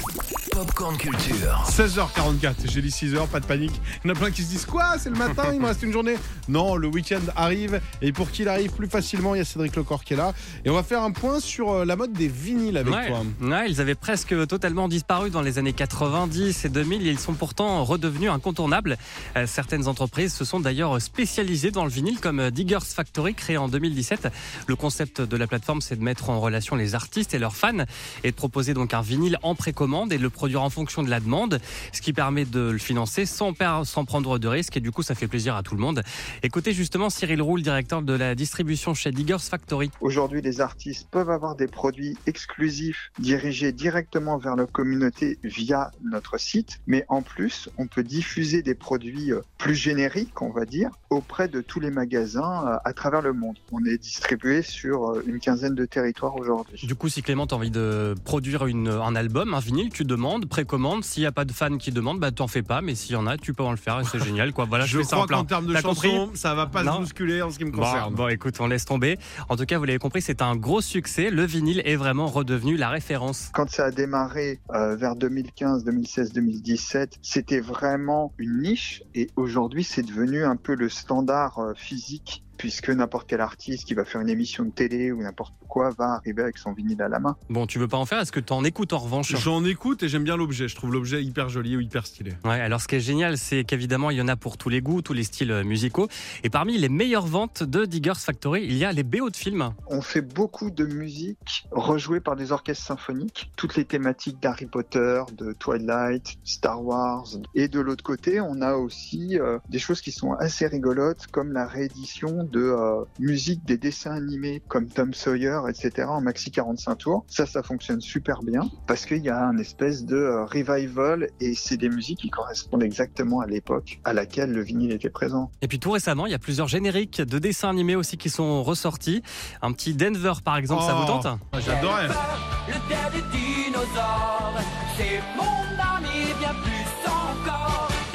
Popcorn 0.55 0.97
Culture. 0.97 1.65
16h44, 1.69 2.71
j'ai 2.71 2.81
dit 2.81 2.89
6h, 2.91 3.27
pas 3.27 3.41
de 3.41 3.45
panique. 3.45 3.73
Il 4.05 4.09
y 4.09 4.11
en 4.13 4.15
a 4.15 4.19
plein 4.19 4.31
qui 4.31 4.43
se 4.45 4.49
disent 4.51 4.67
quoi 4.67 4.95
C'est 4.99 5.11
le 5.11 5.17
matin, 5.17 5.51
il 5.53 5.59
me 5.61 5.67
reste 5.67 5.83
une 5.83 5.93
journée. 5.93 6.15
Non, 6.49 6.77
le 6.77 6.87
week-end 6.87 7.19
arrive 7.35 7.81
et 8.01 8.13
pour 8.13 8.31
qu'il 8.31 8.49
arrive 8.49 8.71
plus 8.71 8.87
facilement, 8.87 9.35
il 9.35 9.39
y 9.39 9.41
a 9.41 9.45
Cédric 9.45 9.75
Lecor 9.75 10.05
qui 10.05 10.13
est 10.13 10.17
là. 10.17 10.33
Et 10.65 10.71
on 10.71 10.75
va 10.75 10.85
faire 10.85 11.03
un 11.03 11.11
point 11.11 11.41
sur 11.41 11.71
euh, 11.73 11.85
la 11.85 11.97
mode 11.97 12.13
des 12.13 12.29
vinyles 12.29 12.77
avec 12.77 12.95
Ouais. 12.95 13.09
toi. 13.09 13.23
Ouais, 13.41 13.69
ils 13.69 13.81
avaient 13.81 13.97
presque 13.97 14.47
totalement 14.47 14.87
disparu 14.87 15.31
dans 15.31 15.43
les 15.43 15.59
années 15.59 15.73
90 15.73 16.65
et 16.65 16.69
2000 16.69 17.07
et 17.07 17.11
ils 17.11 17.19
sont 17.19 17.35
pourtant 17.35 17.83
redevenus 17.85 18.31
incontournables. 18.31 18.97
Euh, 19.37 19.49
certaines 19.49 19.89
entreprises 19.89 20.33
se 20.35 20.45
sont 20.45 20.61
d'ailleurs 20.61 21.03
spécialisées 21.03 21.73
dans 21.73 21.85
le 21.85 21.91
vinyle 21.91 22.21
comme 22.21 22.39
euh, 22.39 22.51
Diggers 22.53 22.79
Factory 22.81 23.35
créé 23.35 23.57
en 23.57 23.67
2017. 23.69 24.29
Le 24.69 24.77
concept 24.77 25.21
de 25.21 25.37
la 25.37 25.49
plateforme 25.49 25.81
c'est 25.81 25.97
de 25.97 26.05
mettre 26.05 26.31
en 26.31 26.41
relation 26.41 26.77
les 26.77 26.95
artistes 26.95 27.35
et 27.35 27.39
leurs 27.41 27.57
fans 27.57 27.85
et 28.23 28.31
de 28.31 28.37
proposer 28.37 28.73
donc 28.73 28.95
un 28.95 29.03
vinyle 29.03 29.39
en 29.43 29.57
précommande 29.57 30.13
et 30.13 30.19
le 30.19 30.31
produire 30.45 30.63
en 30.63 30.69
fonction 30.69 31.03
de 31.03 31.09
la 31.09 31.21
demande, 31.21 31.59
ce 31.91 32.03
qui 32.03 32.13
permet 32.13 32.45
de 32.45 32.69
le 32.69 32.77
financer 32.77 33.25
sans, 33.25 33.55
sans 33.85 34.05
prendre 34.05 34.39
de 34.39 34.47
risques 34.47 34.77
et 34.77 34.81
du 34.81 34.91
coup 34.91 35.03
ça 35.03 35.15
fait 35.15 35.27
plaisir 35.27 35.57
à 35.57 35.63
tout 35.63 35.75
le 35.75 35.81
monde. 35.81 36.03
Écoutez 36.43 36.75
justement 36.75 37.09
Cyril 37.09 37.41
Roux, 37.41 37.57
le 37.57 37.63
directeur 37.63 38.03
de 38.03 38.13
la 38.13 38.35
distribution 38.35 38.93
chez 38.93 39.11
Diggers 39.11 39.39
Factory. 39.39 39.91
Aujourd'hui, 40.03 40.43
les 40.43 40.61
artistes 40.61 41.09
peuvent 41.11 41.31
avoir 41.31 41.57
des 41.57 41.67
produits 41.67 42.19
exclusifs 42.27 43.11
dirigés 43.19 43.73
directement 43.73 44.37
vers 44.37 44.55
la 44.55 44.67
communauté 44.67 45.39
via 45.45 45.93
notre 46.05 46.39
site, 46.39 46.81
mais 46.87 47.07
en 47.09 47.23
plus, 47.23 47.71
on 47.79 47.87
peut 47.87 48.03
diffuser 48.03 48.61
des 48.61 48.75
produits 48.75 49.33
euh, 49.33 49.41
plus 49.57 49.75
génériques, 49.75 50.43
on 50.43 50.51
va 50.51 50.67
dire, 50.67 50.91
auprès 51.09 51.49
de 51.49 51.63
tous 51.63 51.81
les 51.81 51.91
magasins 51.91 52.67
euh, 52.67 52.77
à 52.85 52.93
travers 52.93 53.23
le 53.23 53.33
monde. 53.33 53.57
On 53.73 53.83
est 53.87 53.97
distribué 53.97 54.61
sur 54.61 55.11
euh, 55.11 55.25
une 55.27 55.41
quinzaine 55.41 55.75
de 55.75 55.87
territoires 55.87 56.37
aujourd'hui. 56.37 56.87
Du 56.87 56.95
coup, 56.95 57.09
si 57.09 57.23
Clément, 57.23 57.47
as 57.47 57.55
envie 57.55 57.71
de 57.71 58.15
produire 58.25 58.67
une, 58.67 58.89
un 58.89 59.15
album, 59.15 59.55
un 59.55 59.61
vinyle, 59.61 59.91
tu 59.91 60.05
demandes, 60.05 60.34
précommande. 60.47 61.05
S'il 61.05 61.23
n'y 61.23 61.27
a 61.27 61.33
pas 61.33 61.45
de 61.45 61.53
fans 61.53 61.77
qui 61.79 61.93
demandent, 61.93 62.19
bah 62.21 62.31
t'en 62.31 62.49
fais 62.49 62.63
pas. 62.63 62.81
Mais 62.83 62.95
s'il 62.95 63.13
y 63.13 63.17
en 63.17 63.27
a, 63.27 63.37
tu 63.39 63.55
peux 63.55 63.63
en 63.63 63.71
le 63.71 63.77
faire 63.77 64.01
et 64.01 64.05
c'est 64.05 64.19
génial. 64.25 64.53
Quoi. 64.53 64.65
Voilà, 64.65 64.85
je 64.87 64.99
fais 64.99 65.05
ça 65.05 65.17
en 65.17 65.19
crois 65.21 65.27
plein. 65.29 65.37
qu'en 65.39 65.45
termes 65.45 65.67
de 65.67 65.77
chansons, 65.77 66.31
ça 66.35 66.55
va 66.55 66.67
pas 66.67 66.83
Non. 66.83 66.95
se 66.97 67.01
bousculer 67.01 67.43
en 67.43 67.51
ce 67.51 67.59
qui 67.59 67.65
me 67.65 67.71
Bon, 67.71 67.79
concerne. 67.83 68.15
bon, 68.15 68.29
écoute, 68.29 68.57
on 68.61 68.67
laisse 68.67 68.85
tomber. 68.85 69.19
En 69.49 69.57
tout 69.57 69.65
cas, 69.67 69.79
vous 69.79 69.85
l'avez 69.85 69.99
compris, 69.99 70.23
c'est 70.23 70.43
un 70.43 70.57
gros 70.57 70.81
succès. 70.81 71.31
Le 71.31 71.45
vinyle 71.45 71.83
est 71.85 71.97
vraiment 71.97 72.27
redevenu 72.27 72.77
la 72.77 72.89
référence. 72.91 73.51
Quand 73.55 73.71
ça 73.71 73.87
a 73.87 73.91
démarré 73.91 74.61
euh, 74.75 74.97
vers 74.97 75.17
2015, 75.17 75.85
2016, 75.85 76.33
2017, 76.33 77.19
c'était 77.23 77.61
vraiment 77.61 78.33
une 78.39 78.63
niche 78.63 79.03
et 79.15 79.29
aujourd'hui 79.37 79.85
c'est 79.85 80.03
devenu 80.03 80.45
un 80.45 80.57
peu 80.57 80.75
le 80.75 80.89
standard 80.89 81.59
euh, 81.59 81.73
physique 81.75 82.44
puisque 82.65 82.89
n'importe 82.89 83.29
quel 83.29 83.43
artiste 83.43 83.85
qui 83.85 83.93
va 83.93 84.07
faire 84.07 84.23
une 84.23 84.31
émission 84.31 84.65
de 84.65 84.71
télé 84.71 85.13
ou 85.13 85.23
n'importe 85.23 85.53
quoi 85.69 85.91
va 85.91 86.15
arriver 86.15 86.45
avec 86.45 86.57
son 86.57 86.73
vinyle 86.73 87.03
à 87.03 87.09
la 87.11 87.19
main. 87.19 87.37
Bon, 87.51 87.67
tu 87.67 87.79
veux 87.79 87.89
pas 87.89 87.99
en 87.99 88.07
faire? 88.07 88.21
Est-ce 88.21 88.33
que 88.33 88.41
tu 88.41 88.55
en 88.55 88.65
écoutes 88.65 88.95
en 88.95 88.99
revanche? 89.01 89.37
J'en 89.37 89.67
écoute 89.67 90.03
et 90.03 90.09
j'aime 90.09 90.25
bien 90.25 90.35
l'objet. 90.35 90.67
Je 90.67 90.75
trouve 90.75 90.91
l'objet 90.91 91.23
hyper 91.23 91.51
joli 91.51 91.77
ou 91.77 91.81
hyper 91.81 92.07
stylé. 92.07 92.33
Ouais, 92.43 92.59
alors 92.59 92.81
ce 92.81 92.89
qui 92.89 92.95
est 92.95 93.01
génial, 93.01 93.37
c'est 93.37 93.65
qu'évidemment, 93.65 94.09
il 94.09 94.17
y 94.17 94.23
en 94.23 94.29
a 94.29 94.37
pour 94.37 94.57
tous 94.57 94.71
les 94.71 94.81
goûts, 94.81 95.03
tous 95.03 95.13
les 95.13 95.25
styles 95.25 95.51
euh, 95.51 95.63
musicaux. 95.63 96.09
Et 96.43 96.49
parmi 96.49 96.79
les 96.79 96.89
meilleures 96.89 97.27
ventes 97.27 97.63
de 97.63 97.85
Diggers 97.85 98.15
Factory, 98.17 98.65
il 98.65 98.79
y 98.79 98.87
a 98.87 98.93
les 98.93 99.03
BO 99.03 99.29
de 99.29 99.37
films. 99.37 99.75
On 99.89 100.01
fait 100.01 100.23
beaucoup 100.23 100.71
de 100.71 100.87
musique 100.87 101.67
rejouée 101.71 102.21
par 102.21 102.35
des 102.35 102.51
orchestres 102.51 102.87
symphoniques, 102.87 103.51
toutes 103.57 103.77
les 103.77 103.85
thématiques 103.85 104.41
d'Harry 104.41 104.65
Potter, 104.65 105.23
de 105.37 105.53
Twilight, 105.53 106.39
Star 106.45 106.83
Wars. 106.83 107.27
Et 107.55 107.69
de 107.69 107.81
l'autre 107.81 108.05
côté, 108.05 108.41
on 108.41 108.63
a 108.63 108.77
aussi 108.77 109.39
euh, 109.39 109.59
des 109.69 109.79
choses 109.79 110.01
qui 110.01 110.13
sont 110.13 110.33
assez 110.33 110.67
rigolotes, 110.67 111.27
comme 111.31 111.53
la 111.53 111.67
réédition 111.67 112.49
de 112.55 112.61
euh, 112.61 113.05
musique 113.19 113.65
des 113.65 113.77
dessins 113.77 114.13
animés 114.13 114.63
comme 114.69 114.87
Tom 114.89 115.13
Sawyer, 115.13 115.59
etc. 115.69 116.07
en 116.09 116.21
maxi 116.21 116.53
45 116.53 116.95
tours. 116.97 117.25
Ça, 117.27 117.47
ça 117.47 117.63
fonctionne 117.65 118.01
super 118.01 118.43
bien 118.45 118.63
parce 118.87 119.07
qu'il 119.07 119.25
y 119.25 119.29
a 119.29 119.45
un 119.45 119.59
espèce 119.59 120.05
de 120.05 120.15
euh, 120.17 120.45
revival 120.45 121.29
et 121.41 121.55
c'est 121.55 121.77
des 121.77 121.89
musiques 121.89 122.21
qui 122.21 122.31
correspondent 122.31 122.85
exactement 122.85 123.41
à 123.41 123.47
l'époque 123.47 123.99
à 124.05 124.13
laquelle 124.13 124.53
le 124.53 124.63
vinyle 124.63 124.93
était 124.93 125.11
présent. 125.11 125.51
Et 125.63 125.69
puis 125.69 125.81
tout 125.81 125.91
récemment, 125.91 126.27
il 126.27 126.33
y 126.33 126.35
a 126.35 126.39
plusieurs 126.39 126.69
génériques 126.69 127.21
de 127.21 127.39
dessins 127.41 127.71
animés 127.71 127.97
aussi 127.97 128.17
qui 128.17 128.31
sont 128.31 128.63
ressortis. 128.63 129.23
Un 129.61 129.73
petit 129.73 129.95
Denver, 129.95 130.35
par 130.45 130.57
exemple, 130.57 130.83
ça 130.85 130.95
vous 130.95 131.03
Oh, 131.05 131.21
tente? 131.21 131.39
J'adorais. 131.65 132.07
Le 132.07 132.89
père 132.89 133.11
des 133.11 133.23
dinosaures, 133.37 134.55
c'est 134.97 135.21
mon 135.37 135.64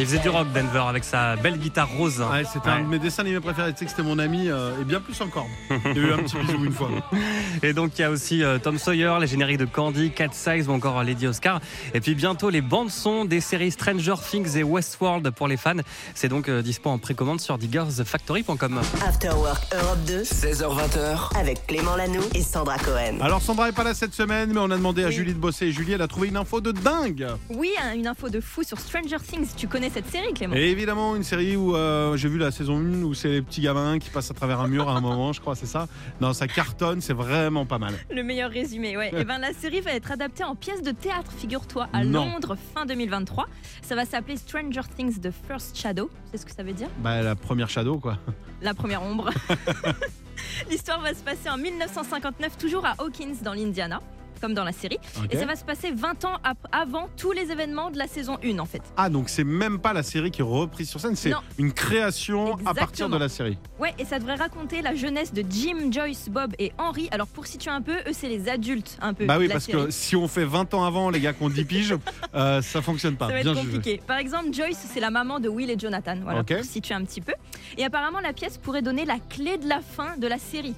Il 0.01 0.05
faisait 0.05 0.19
du 0.19 0.29
rock, 0.29 0.47
Denver, 0.53 0.83
avec 0.87 1.03
sa 1.03 1.35
belle 1.35 1.57
guitare 1.57 1.89
rose. 1.89 2.21
Ouais, 2.21 2.43
c'était 2.45 2.69
un 2.69 2.77
Ouais. 2.77 2.83
de 2.83 2.87
mes 2.87 2.99
dessins 2.99 3.21
animés 3.23 3.41
préférés. 3.41 3.73
Tu 3.73 3.79
sais 3.79 3.85
que 3.85 3.91
c'était 3.91 4.03
mon 4.03 4.17
ami 4.17 4.47
euh, 4.49 4.79
et 4.81 4.85
bien 4.85 5.01
plus 5.01 5.19
encore. 5.19 5.45
Il 5.69 5.97
y 5.97 5.99
a 5.99 6.07
eu 6.07 6.13
un 6.13 6.19
petit 6.19 6.37
bisou 6.37 6.63
une 6.63 6.71
fois. 6.71 6.87
Et 7.63 7.73
donc 7.73 7.91
il 7.97 8.01
y 8.01 8.05
a 8.05 8.09
aussi 8.09 8.41
euh, 8.41 8.57
Tom 8.59 8.77
Sawyer, 8.77 9.17
les 9.19 9.27
génériques 9.27 9.57
de 9.57 9.65
Candy, 9.65 10.11
Cat 10.11 10.29
Size 10.31 10.69
ou 10.69 10.71
encore 10.71 11.03
Lady 11.03 11.27
Oscar. 11.27 11.59
Et 11.93 11.99
puis 11.99 12.15
bientôt 12.15 12.49
les 12.49 12.61
bandes 12.61 12.89
son 12.89 13.25
des 13.25 13.41
séries 13.41 13.71
Stranger 13.71 14.13
Things 14.29 14.55
et 14.55 14.63
Westworld 14.63 15.29
pour 15.31 15.49
les 15.49 15.57
fans. 15.57 15.73
C'est 16.15 16.29
donc 16.29 16.47
euh, 16.47 16.61
dispo 16.61 16.89
en 16.89 16.97
précommande 16.97 17.41
sur 17.41 17.57
diggersfactory.com. 17.57 18.79
After 19.05 19.31
Work 19.35 19.63
Europe 19.73 19.99
2 20.07 20.21
16h20h. 20.23 21.37
avec 21.37 21.67
Clément 21.67 21.97
Lanoux 21.97 22.23
et 22.33 22.41
Sandra 22.41 22.77
Cohen. 22.77 23.17
Alors 23.19 23.41
Sandra 23.41 23.67
est 23.67 23.73
pas 23.73 23.83
là 23.83 23.93
cette 23.93 24.13
semaine, 24.13 24.51
mais 24.53 24.59
on 24.61 24.71
a 24.71 24.77
demandé 24.77 25.03
à 25.03 25.07
Oui. 25.07 25.13
Julie 25.13 25.33
de 25.33 25.39
bosser. 25.39 25.65
Et 25.67 25.71
Julie, 25.73 25.91
elle 25.93 26.01
a 26.01 26.07
trouvé 26.07 26.29
une 26.29 26.37
info 26.37 26.61
de 26.61 26.71
dingue. 26.71 27.27
Oui, 27.49 27.71
hein, 27.83 27.93
une 27.95 28.07
info 28.07 28.29
de 28.29 28.39
fou 28.39 28.63
sur 28.63 28.79
Stranger 28.79 29.17
Things. 29.27 29.47
Tu 29.57 29.67
connais 29.67 29.88
cette 29.89 30.07
série, 30.07 30.33
Clément 30.33 30.55
Et 30.55 30.69
évidemment, 30.69 31.15
une 31.15 31.23
série 31.23 31.55
où 31.55 31.75
euh, 31.75 32.15
j'ai 32.17 32.29
vu 32.29 32.37
la 32.37 32.51
saison 32.51 32.77
1 32.77 33.03
où 33.03 33.13
c'est 33.13 33.29
les 33.29 33.41
petits 33.41 33.61
gamins 33.61 33.99
qui 33.99 34.09
passent 34.09 34.31
à 34.31 34.33
travers 34.33 34.59
un 34.59 34.67
mur 34.67 34.89
à 34.89 34.93
un 34.93 35.01
moment, 35.01 35.33
je 35.33 35.41
crois, 35.41 35.55
c'est 35.55 35.65
ça. 35.65 35.87
Non, 36.21 36.33
ça 36.33 36.47
cartonne, 36.47 37.01
c'est 37.01 37.13
vraiment 37.13 37.65
pas 37.65 37.77
mal. 37.79 37.93
Le 38.11 38.23
meilleur 38.23 38.51
résumé, 38.51 38.97
ouais. 38.97 39.11
Et 39.15 39.23
ben 39.23 39.37
la 39.39 39.53
série 39.53 39.81
va 39.81 39.91
être 39.93 40.11
adaptée 40.11 40.43
en 40.43 40.55
pièce 40.55 40.81
de 40.81 40.91
théâtre, 40.91 41.31
figure-toi, 41.31 41.87
à 41.93 42.03
Non. 42.03 42.25
Londres 42.25 42.55
fin 42.73 42.85
2023. 42.85 43.47
Ça 43.81 43.95
va 43.95 44.05
s'appeler 44.05 44.37
Stranger 44.37 44.81
Things 44.95 45.19
The 45.19 45.31
First 45.47 45.77
Shadow. 45.77 46.09
C'est 46.31 46.37
ce 46.37 46.45
que 46.45 46.51
ça 46.51 46.63
veut 46.63 46.73
dire? 46.73 46.89
Bah, 46.99 47.21
la 47.21 47.35
première 47.35 47.69
Shadow, 47.69 47.97
quoi. 47.99 48.17
La 48.61 48.73
première 48.73 49.03
ombre. 49.03 49.29
L'histoire 50.69 51.01
va 51.01 51.13
se 51.13 51.23
passer 51.23 51.49
en 51.49 51.57
1959, 51.57 52.57
toujours 52.57 52.85
à 52.85 52.95
Hawkins, 52.99 53.35
dans 53.43 53.53
l'Indiana, 53.53 54.01
comme 54.39 54.53
dans 54.53 54.63
la 54.63 54.71
série. 54.71 54.97
Et 55.31 55.37
ça 55.37 55.45
va 55.45 55.55
se 55.55 55.63
passer 55.63 55.91
20 55.91 56.25
ans 56.25 56.37
avant 56.71 57.09
tous 57.17 57.31
les 57.31 57.51
événements 57.51 57.91
de 57.91 57.97
la 57.97 58.07
saison 58.07 58.37
1, 58.43 58.59
en 58.59 58.65
fait. 58.65 58.81
Ah, 58.97 59.09
donc 59.09 59.29
c'est 59.29 59.43
même 59.43 59.79
pas 59.79 59.93
la 59.93 60.03
série 60.03 60.31
qui 60.31 60.41
est 60.41 60.45
reprise 60.45 60.89
sur 60.89 60.99
scène, 60.99 61.15
c'est 61.15 61.31
une 61.57 61.73
création 61.73 62.57
à 62.65 62.73
partir 62.73 63.09
de 63.09 63.17
la 63.17 63.29
série. 63.29 63.57
Ouais, 63.79 63.93
et 63.97 64.05
ça 64.05 64.19
devrait 64.19 64.35
raconter 64.35 64.81
la 64.81 64.95
jeunesse 64.95 65.33
de 65.33 65.43
Jim, 65.49 65.91
Joyce, 65.91 66.29
Bob 66.29 66.53
et 66.59 66.71
Henry. 66.77 67.07
Alors, 67.11 67.27
pour 67.27 67.47
situer 67.47 67.71
un 67.71 67.81
peu, 67.81 67.95
eux, 68.07 68.13
c'est 68.13 68.29
les 68.29 68.49
adultes, 68.49 68.97
un 69.01 69.13
peu. 69.13 69.25
Bah 69.25 69.37
oui, 69.37 69.45
de 69.45 69.49
la 69.49 69.55
parce 69.55 69.65
série. 69.65 69.85
que 69.85 69.91
si 69.91 70.15
on 70.15 70.27
fait 70.27 70.45
20 70.45 70.73
ans 70.73 70.83
avant, 70.83 71.09
les 71.09 71.19
gars 71.19 71.33
qui 71.33 71.43
ont 71.43 71.49
10 71.49 71.65
piges, 71.65 71.95
euh, 72.35 72.61
ça 72.61 72.81
fonctionne 72.81 73.15
pas. 73.15 73.27
Ça 73.27 73.33
va 73.33 73.41
Bien 73.43 73.51
être 73.53 73.59
jugé. 73.61 73.75
compliqué. 73.77 74.01
Par 74.05 74.17
exemple, 74.17 74.53
Joyce, 74.53 74.79
c'est 74.91 74.99
la 74.99 75.09
maman 75.11 75.39
de 75.39 75.49
Will 75.49 75.69
et 75.69 75.77
Jonathan. 75.79 76.15
Voilà, 76.23 76.43
pour 76.43 76.63
situer 76.63 76.95
un 76.95 77.03
petit 77.03 77.21
peu. 77.21 77.33
Et 77.77 77.83
apparemment, 77.85 78.19
la 78.19 78.33
pièce 78.33 78.57
pourrait 78.57 78.81
donner 78.81 79.05
la 79.05 79.17
clé 79.19 79.57
de 79.57 79.67
la 79.67 79.81
fin 79.81 80.17
de 80.17 80.27
la 80.27 80.37
série. 80.37 80.75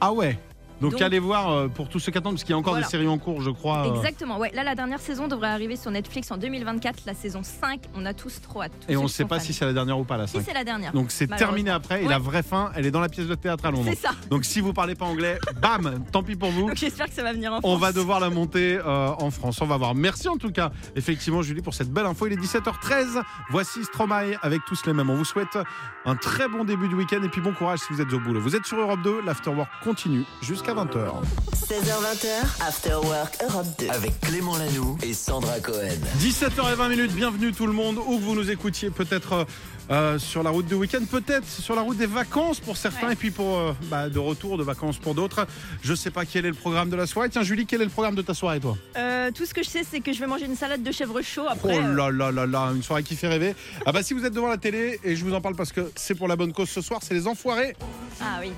Ah 0.00 0.12
ouais 0.12 0.38
Donc, 0.80 0.92
Donc- 0.92 1.02
allez 1.02 1.18
voir 1.18 1.50
euh, 1.50 1.68
pour 1.68 1.88
tous 1.88 1.98
ceux 1.98 2.12
qui 2.12 2.18
attendent, 2.18 2.34
parce 2.34 2.44
qu'il 2.44 2.52
y 2.52 2.54
a 2.54 2.58
encore 2.58 2.74
Voilà. 2.74 2.86
des 2.86 2.90
séries 2.90 3.08
en 3.08 3.18
cours, 3.18 3.40
je 3.42 3.50
crois. 3.50 3.86
euh, 3.88 3.94
Exactement, 3.96 4.38
ouais. 4.38 4.50
Là, 4.54 4.62
la 4.64 4.74
dernière 4.74 5.00
saison 5.00 5.26
devrait 5.28 5.48
arriver 5.48 5.76
sur 5.76 5.90
Netflix 5.90 6.30
en 6.30 6.36
2024, 6.36 7.00
la 7.06 7.14
saison 7.14 7.40
5. 7.42 7.80
On 7.94 8.06
a 8.06 8.14
tous 8.14 8.40
trop 8.40 8.62
hâte. 8.62 8.72
et 8.88 8.96
on 8.96 9.04
ne 9.04 9.08
sait 9.08 9.24
pas 9.24 9.38
fans. 9.38 9.44
si 9.44 9.52
c'est 9.52 9.64
la 9.64 9.72
dernière 9.72 9.98
ou 9.98 10.04
pas, 10.04 10.16
la 10.16 10.26
Si 10.26 10.36
5. 10.36 10.42
c'est 10.46 10.54
la 10.54 10.64
dernière. 10.64 10.92
Donc 10.92 11.10
c'est 11.10 11.26
terminé 11.26 11.70
après, 11.70 12.02
et 12.04 12.06
la 12.08 12.16
Ouais. 12.18 12.22
vraie 12.22 12.42
fin, 12.42 12.70
elle 12.74 12.86
est 12.86 12.90
dans 12.90 13.00
la 13.00 13.08
pièce 13.08 13.26
de 13.26 13.34
théâtre 13.34 13.64
à 13.64 13.70
Londres. 13.70 13.86
C'est 13.88 13.96
ça. 13.98 14.10
Donc 14.30 14.44
si 14.44 14.60
vous 14.60 14.72
parlez 14.72 14.94
pas 14.94 15.04
anglais, 15.06 15.38
bam, 15.60 16.04
tant 16.12 16.22
pis 16.22 16.36
pour 16.36 16.50
vous. 16.50 16.68
Donc 16.68 16.76
j'espère 16.76 17.06
que 17.06 17.14
ça 17.14 17.22
va 17.22 17.32
venir 17.32 17.52
en 17.52 17.58
On 17.58 17.60
France. 17.60 17.80
va 17.80 17.92
devoir 17.92 18.20
la 18.20 18.30
monter 18.30 18.78
euh, 18.78 19.08
en 19.18 19.30
France. 19.30 19.60
On 19.60 19.66
va 19.66 19.76
voir. 19.76 19.94
Merci 19.94 20.28
en 20.28 20.36
tout 20.36 20.50
cas, 20.52 20.70
effectivement, 20.96 21.42
Julie, 21.42 21.62
pour 21.62 21.74
cette 21.74 21.90
belle 21.92 22.06
info. 22.06 22.26
Il 22.26 22.32
est 22.34 22.36
17h13. 22.36 23.22
Voici 23.50 23.84
Stromae 23.84 24.36
avec 24.42 24.64
tous 24.66 24.84
les 24.86 24.92
mêmes. 24.92 25.10
On 25.10 25.16
vous 25.16 25.24
souhaite 25.24 25.58
un 26.04 26.16
très 26.16 26.48
bon 26.48 26.64
début 26.64 26.88
de 26.88 26.94
week-end 26.94 27.22
et 27.22 27.28
puis 27.28 27.40
bon 27.40 27.52
courage 27.52 27.80
si 27.80 27.92
vous 27.92 28.00
êtes 28.00 28.12
au 28.12 28.20
boulot. 28.20 28.40
Vous 28.40 28.54
êtes 28.56 28.66
sur 28.66 28.78
Europe 28.78 29.00
2. 29.02 29.22
L'Afterwork 29.24 29.68
continue 29.82 30.24
jusqu'à 30.42 30.67
20h. 30.74 31.22
16h20, 31.54 32.26
After 32.66 32.94
Work 33.02 33.38
Europe 33.42 33.66
2. 33.78 33.88
Avec 33.88 34.20
Clément 34.20 34.56
Lanoux 34.58 34.98
et 35.02 35.14
Sandra 35.14 35.60
Cohen. 35.60 35.88
17h20 36.20 36.88
minutes. 36.90 37.12
Bienvenue 37.12 37.52
tout 37.52 37.66
le 37.66 37.72
monde. 37.72 37.98
Où 38.06 38.18
que 38.18 38.22
vous 38.22 38.34
nous 38.34 38.50
écoutiez, 38.50 38.90
peut-être. 38.90 39.32
euh, 39.32 39.44
euh, 39.90 40.18
sur 40.18 40.42
la 40.42 40.50
route 40.50 40.66
de 40.66 40.74
week-end, 40.74 41.00
peut-être 41.10 41.46
sur 41.48 41.74
la 41.74 41.80
route 41.80 41.96
des 41.96 42.04
vacances 42.04 42.60
pour 42.60 42.76
certains, 42.76 43.06
Ouais. 43.06 43.12
et 43.14 43.16
puis 43.16 43.30
pour 43.30 43.56
euh, 43.56 43.72
bah, 43.84 44.10
de 44.10 44.18
retour 44.18 44.58
de 44.58 44.62
vacances 44.62 44.98
pour 44.98 45.14
d'autres. 45.14 45.46
Je 45.82 45.94
sais 45.94 46.10
pas 46.10 46.26
quel 46.26 46.44
est 46.44 46.50
le 46.50 46.54
programme 46.54 46.90
de 46.90 46.96
la 46.96 47.06
soirée. 47.06 47.30
Tiens, 47.30 47.42
Julie, 47.42 47.64
quel 47.64 47.80
est 47.80 47.84
le 47.86 47.90
programme 47.90 48.14
de 48.14 48.20
ta 48.20 48.34
soirée, 48.34 48.60
toi? 48.60 48.76
Euh, 48.98 49.30
tout 49.30 49.46
ce 49.46 49.54
que 49.54 49.62
je 49.62 49.68
sais, 49.70 49.84
c'est 49.90 50.00
que 50.00 50.12
je 50.12 50.20
vais 50.20 50.26
manger 50.26 50.44
une 50.44 50.56
salade 50.56 50.82
de 50.82 50.92
chèvre 50.92 51.22
chaud 51.22 51.44
Oh 51.46 51.50
après. 51.52 51.78
euh, 51.78 51.94
là 51.94 52.10
là 52.10 52.30
là 52.30 52.44
là, 52.44 52.70
une 52.74 52.82
soirée 52.82 53.02
qui 53.02 53.16
fait 53.16 53.28
rêver. 53.28 53.54
Ah 53.86 53.92
bah 53.92 54.02
si 54.02 54.12
vous 54.12 54.26
êtes 54.26 54.34
devant 54.34 54.48
la 54.48 54.58
télé, 54.58 55.00
et 55.04 55.16
je 55.16 55.24
vous 55.24 55.32
en 55.32 55.40
parle 55.40 55.54
parce 55.56 55.72
que 55.72 55.90
c'est 55.96 56.14
pour 56.14 56.28
la 56.28 56.36
bonne 56.36 56.52
cause 56.52 56.68
ce 56.68 56.82
soir, 56.82 57.00
c'est 57.02 57.14
les 57.14 57.26
enfoirés. 57.26 57.74
Ah 58.20 58.40
oui. 58.42 58.50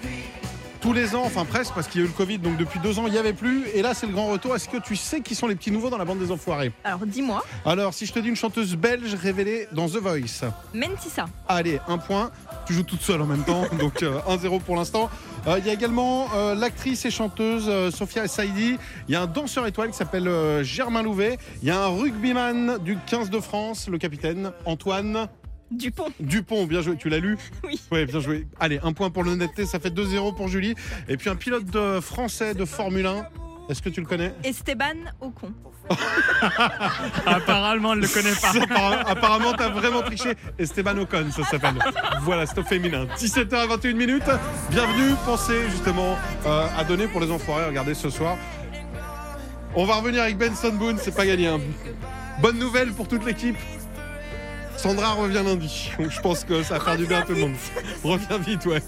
Tous 0.80 0.94
les 0.94 1.14
ans, 1.14 1.22
enfin 1.26 1.44
presque, 1.44 1.74
parce 1.74 1.88
qu'il 1.88 2.00
y 2.00 2.04
a 2.04 2.06
eu 2.06 2.08
le 2.10 2.14
Covid, 2.16 2.38
donc 2.38 2.56
depuis 2.56 2.80
deux 2.80 2.98
ans 2.98 3.06
il 3.06 3.12
n'y 3.12 3.18
avait 3.18 3.34
plus. 3.34 3.66
Et 3.74 3.82
là 3.82 3.92
c'est 3.92 4.06
le 4.06 4.12
grand 4.12 4.28
retour. 4.28 4.56
Est-ce 4.56 4.68
que 4.68 4.78
tu 4.78 4.96
sais 4.96 5.20
qui 5.20 5.34
sont 5.34 5.46
les 5.46 5.54
petits 5.54 5.70
nouveaux 5.70 5.90
dans 5.90 5.98
la 5.98 6.06
bande 6.06 6.18
des 6.20 6.30
enfoirés? 6.30 6.72
Alors 6.84 7.00
dis-moi, 7.04 7.44
Alors 7.66 7.92
si 7.92 8.06
je 8.06 8.12
te 8.14 8.18
dis 8.18 8.28
une 8.28 8.36
chanteuse 8.36 8.74
belge 8.76 9.14
révélée 9.14 9.68
dans 9.72 9.88
The 9.88 9.96
Voice. 9.96 10.50
Mentissa. 10.72 11.26
Allez, 11.48 11.80
un 11.86 11.98
point. 11.98 12.30
Tu 12.66 12.72
joues 12.72 12.82
toute 12.84 13.02
seule 13.02 13.20
en 13.20 13.26
même 13.26 13.44
temps, 13.44 13.64
donc 13.78 14.02
euh, 14.02 14.20
1-0 14.28 14.60
pour 14.62 14.76
l'instant. 14.76 15.10
Euh, 15.46 15.58
Il 15.58 15.66
y 15.66 15.70
a 15.70 15.72
également 15.74 16.28
euh, 16.34 16.54
l'actrice 16.54 17.04
et 17.04 17.10
chanteuse 17.10 17.64
euh, 17.68 17.90
Sophia 17.90 18.26
Saidi. 18.26 18.78
Il 19.08 19.12
y 19.12 19.16
a 19.16 19.22
un 19.22 19.26
danseur 19.26 19.66
étoile 19.66 19.90
qui 19.90 19.96
s'appelle 19.98 20.30
Germain 20.62 21.02
Louvet. 21.02 21.36
Il 21.62 21.68
y 21.68 21.70
a 21.70 21.84
un 21.84 21.88
rugbyman 21.88 22.78
du 22.78 22.96
15 23.06 23.28
de 23.28 23.40
France, 23.40 23.88
le 23.88 23.98
capitaine 23.98 24.52
Antoine 24.64 25.28
Dupont. 25.70 26.08
Dupont. 26.18 26.66
Bien 26.66 26.82
joué, 26.82 26.96
tu 26.96 27.08
l'as 27.08 27.18
lu 27.18 27.36
Oui. 27.64 27.80
Ouais, 27.92 28.04
bien 28.06 28.20
joué. 28.20 28.46
Allez, 28.58 28.80
un 28.82 28.92
point 28.92 29.10
pour 29.10 29.22
l'honnêteté, 29.24 29.66
ça 29.66 29.78
fait 29.80 29.90
2-0 29.94 30.34
pour 30.36 30.48
Julie. 30.48 30.74
Et 31.08 31.16
puis 31.16 31.30
un 31.30 31.36
pilote 31.36 31.64
de 31.66 32.00
français 32.00 32.54
de 32.54 32.64
Formule 32.64 33.06
1. 33.06 33.26
Est-ce 33.68 33.82
que 33.82 33.88
tu 33.88 34.00
le 34.00 34.06
connais? 34.06 34.34
Esteban 34.42 34.96
Ocon. 35.20 35.52
Apparemment, 37.26 37.92
elle 37.94 38.00
le 38.00 38.08
connaît 38.08 38.34
pas. 38.34 39.00
Apparemment, 39.08 39.52
t'as 39.52 39.68
vraiment 39.68 40.02
triché. 40.02 40.34
Esteban 40.58 40.96
Ocon, 40.98 41.26
ça 41.30 41.44
s'appelle. 41.44 41.74
Voilà, 42.22 42.46
c'est 42.46 42.58
au 42.58 42.64
féminin. 42.64 43.06
17h21 43.16 43.94
minutes. 43.94 44.30
Bienvenue. 44.70 45.14
Pensez 45.24 45.68
justement 45.70 46.16
euh, 46.46 46.66
à 46.76 46.84
donner 46.84 47.06
pour 47.06 47.20
les 47.20 47.30
enfoirés. 47.30 47.66
Regardez 47.66 47.94
ce 47.94 48.10
soir. 48.10 48.36
On 49.76 49.84
va 49.84 49.94
revenir 49.96 50.22
avec 50.22 50.36
Benson 50.36 50.72
Boone, 50.72 50.98
c'est 51.00 51.14
pas 51.14 51.24
gagné. 51.26 51.46
hein. 51.46 51.60
Bonne 52.42 52.58
nouvelle 52.58 52.90
pour 52.92 53.06
toute 53.06 53.24
l'équipe. 53.24 53.56
Sandra 54.82 55.12
revient 55.12 55.42
lundi. 55.44 55.90
Donc 55.98 56.10
je 56.10 56.20
pense 56.22 56.42
que 56.42 56.62
ça 56.62 56.78
va 56.78 56.84
faire 56.84 56.96
du 56.96 57.04
bien 57.04 57.18
à 57.18 57.22
tout 57.22 57.34
le 57.34 57.40
monde. 57.40 57.54
Reviens 58.02 58.38
vite, 58.38 58.64
ouais. 58.64 58.82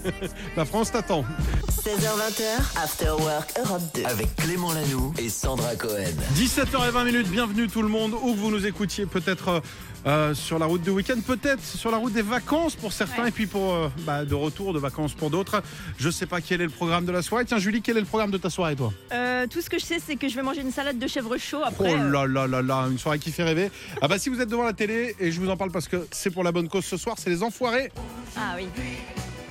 La 0.57 0.65
France 0.65 0.91
t'attend. 0.91 1.23
16h20, 1.69 2.81
After 2.83 3.11
Work 3.19 3.53
Europe 3.63 3.81
2. 3.93 4.03
Avec 4.05 4.35
Clément 4.37 4.73
Lanoux 4.73 5.13
et 5.19 5.29
Sandra 5.29 5.75
Cohen. 5.75 6.15
17h20 6.35 7.05
minutes, 7.05 7.27
bienvenue 7.27 7.67
tout 7.67 7.83
le 7.83 7.89
monde, 7.89 8.15
où 8.23 8.33
que 8.33 8.39
vous 8.39 8.49
nous 8.49 8.65
écoutiez, 8.65 9.05
peut-être 9.05 9.61
euh, 10.05 10.33
sur 10.33 10.59
la 10.59 10.65
route 10.65 10.81
de 10.83 10.91
week-end, 10.91 11.19
peut-être 11.25 11.63
sur 11.63 11.91
la 11.91 11.97
route 11.97 12.13
des 12.13 12.21
vacances 12.21 12.75
pour 12.75 12.91
certains, 12.93 13.23
Ouais. 13.23 13.29
et 13.29 13.31
puis 13.31 13.45
pour 13.47 13.73
euh, 13.73 13.89
bah, 13.99 14.25
de 14.25 14.35
retour 14.35 14.73
de 14.73 14.79
vacances 14.79 15.13
pour 15.13 15.29
d'autres. 15.29 15.61
Je 15.97 16.09
sais 16.09 16.25
pas 16.25 16.41
quel 16.41 16.61
est 16.61 16.65
le 16.65 16.69
programme 16.69 17.05
de 17.05 17.11
la 17.11 17.21
soirée. 17.21 17.45
Tiens, 17.45 17.57
Julie, 17.59 17.81
quel 17.81 17.97
est 17.97 18.01
le 18.01 18.05
programme 18.05 18.31
de 18.31 18.37
ta 18.37 18.49
soirée, 18.49 18.75
toi? 18.75 18.91
Euh, 19.13 19.47
tout 19.47 19.61
ce 19.61 19.69
que 19.69 19.79
je 19.79 19.85
sais, 19.85 19.99
c'est 20.05 20.15
que 20.15 20.27
je 20.27 20.35
vais 20.35 20.43
manger 20.43 20.61
une 20.61 20.71
salade 20.71 20.97
de 20.99 21.07
chèvre 21.07 21.37
chaud 21.37 21.59
Oh 21.61 21.67
après. 21.67 21.93
euh, 21.93 22.09
là 22.11 22.25
là 22.25 22.47
là 22.47 22.61
là, 22.61 22.87
une 22.91 22.97
soirée 22.99 23.19
qui 23.19 23.31
fait 23.31 23.43
rêver. 23.43 23.71
Ah 24.01 24.07
bah 24.07 24.17
si 24.19 24.29
vous 24.29 24.39
êtes 24.41 24.49
devant 24.49 24.63
la 24.63 24.73
télé, 24.73 25.15
et 25.19 25.31
je 25.31 25.39
vous 25.39 25.49
en 25.49 25.57
parle 25.57 25.71
parce 25.71 25.87
que 25.87 26.05
c'est 26.11 26.29
pour 26.31 26.43
la 26.43 26.51
bonne 26.51 26.67
cause 26.69 26.85
ce 26.85 26.97
soir, 26.97 27.15
c'est 27.19 27.29
les 27.29 27.43
enfoirés. 27.43 27.91
Ah 28.37 28.55
oui. 28.57 28.67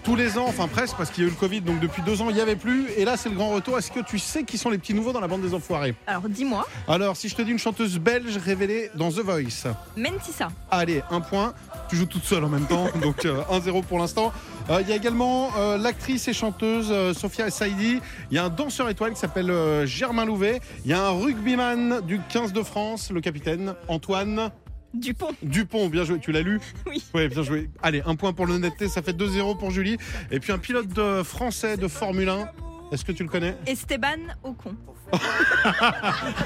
Tous 0.05 0.17
les 0.17 0.37
ans, 0.37 0.47
enfin 0.49 0.67
presque, 0.67 0.97
parce 0.97 1.11
qu'il 1.11 1.23
y 1.23 1.27
a 1.27 1.29
eu 1.29 1.33
le 1.33 1.39
Covid, 1.39 1.61
donc 1.61 1.79
depuis 1.79 2.03
deux 2.03 2.21
ans 2.23 2.27
il 2.29 2.35
n'y 2.35 2.41
avait 2.41 2.57
plus. 2.57 2.91
Et 2.97 3.05
là 3.05 3.17
c'est 3.17 3.29
le 3.29 3.37
grand 3.37 3.51
retour. 3.51 3.79
Est-ce 3.79 3.93
que 3.93 4.01
tu 4.01 4.19
sais 4.19 4.43
qui 4.43 4.59
sont 4.59 4.69
les 4.69 4.79
petits 4.79 4.95
nouveaux 4.95 5.13
dans 5.13 5.21
la 5.21 5.29
bande 5.29 5.43
des 5.43 5.55
enfoirés? 5.55 5.95
Alors 6.09 6.29
dis-moi, 6.29 6.67
Alors 6.89 7.17
si 7.17 7.29
je 7.29 7.37
te 7.37 7.43
dis 7.43 7.53
une 7.53 7.59
chanteuse 7.61 7.99
belge 7.99 8.37
révélée 8.37 8.91
dans 8.97 9.11
The 9.11 9.21
Voice. 9.21 9.73
Mentissa. 9.97 10.49
Allez, 10.71 11.03
un 11.11 11.21
point. 11.21 11.55
Tu 11.89 11.95
joues 11.97 12.07
toute 12.07 12.25
seule 12.25 12.43
en 12.43 12.49
même 12.49 12.67
temps, 12.67 12.87
donc 13.03 13.25
euh, 13.27 13.43
1-0 13.51 13.85
pour 13.85 13.99
l'instant. 14.01 14.33
Euh, 14.71 14.81
Il 14.83 14.89
y 14.89 14.93
a 14.93 14.97
également 14.97 15.51
euh, 15.57 15.79
l'actrice 15.79 16.27
et 16.29 16.33
chanteuse 16.33 16.89
euh, 16.91 17.15
Sophia 17.15 17.51
Saidi. 17.51 18.01
Il 18.31 18.35
y 18.37 18.39
a 18.39 18.45
un 18.45 18.49
danseur 18.49 18.89
étoile 18.89 19.13
qui 19.13 19.21
s'appelle 19.21 19.53
Germain 19.87 20.25
Louvet. 20.25 20.61
Il 20.85 20.91
y 20.91 20.95
a 20.95 21.07
un 21.07 21.11
rugbyman 21.11 22.01
du 22.01 22.21
15 22.29 22.53
de 22.53 22.63
France, 22.63 23.11
le 23.13 23.21
capitaine 23.21 23.75
Antoine 23.89 24.51
Dupont. 24.95 25.31
Dupont. 25.43 25.89
Bien 25.89 26.05
joué, 26.05 26.19
tu 26.19 26.33
l'as 26.33 26.43
lu 26.43 26.61
Oui. 26.87 27.03
Ouais, 27.15 27.29
bien 27.29 27.43
joué. 27.43 27.71
Allez, 27.83 28.03
un 28.07 28.15
point 28.15 28.33
pour 28.33 28.47
l'honnêteté, 28.47 28.89
ça 28.89 29.03
fait 29.03 29.17
2-0 29.17 29.59
pour 29.59 29.71
Julie. 29.71 29.97
Et 30.31 30.39
puis 30.41 30.53
un 30.53 30.59
pilote 30.59 30.89
de 30.89 31.23
français 31.23 31.77
de 31.77 31.89
Formule 31.89 32.29
1. 32.29 32.47
Est-ce 32.93 33.05
que 33.07 33.13
tu 33.13 33.23
le 33.23 33.29
connais? 33.31 33.57
Esteban 33.67 34.19
Ocon. 34.43 34.77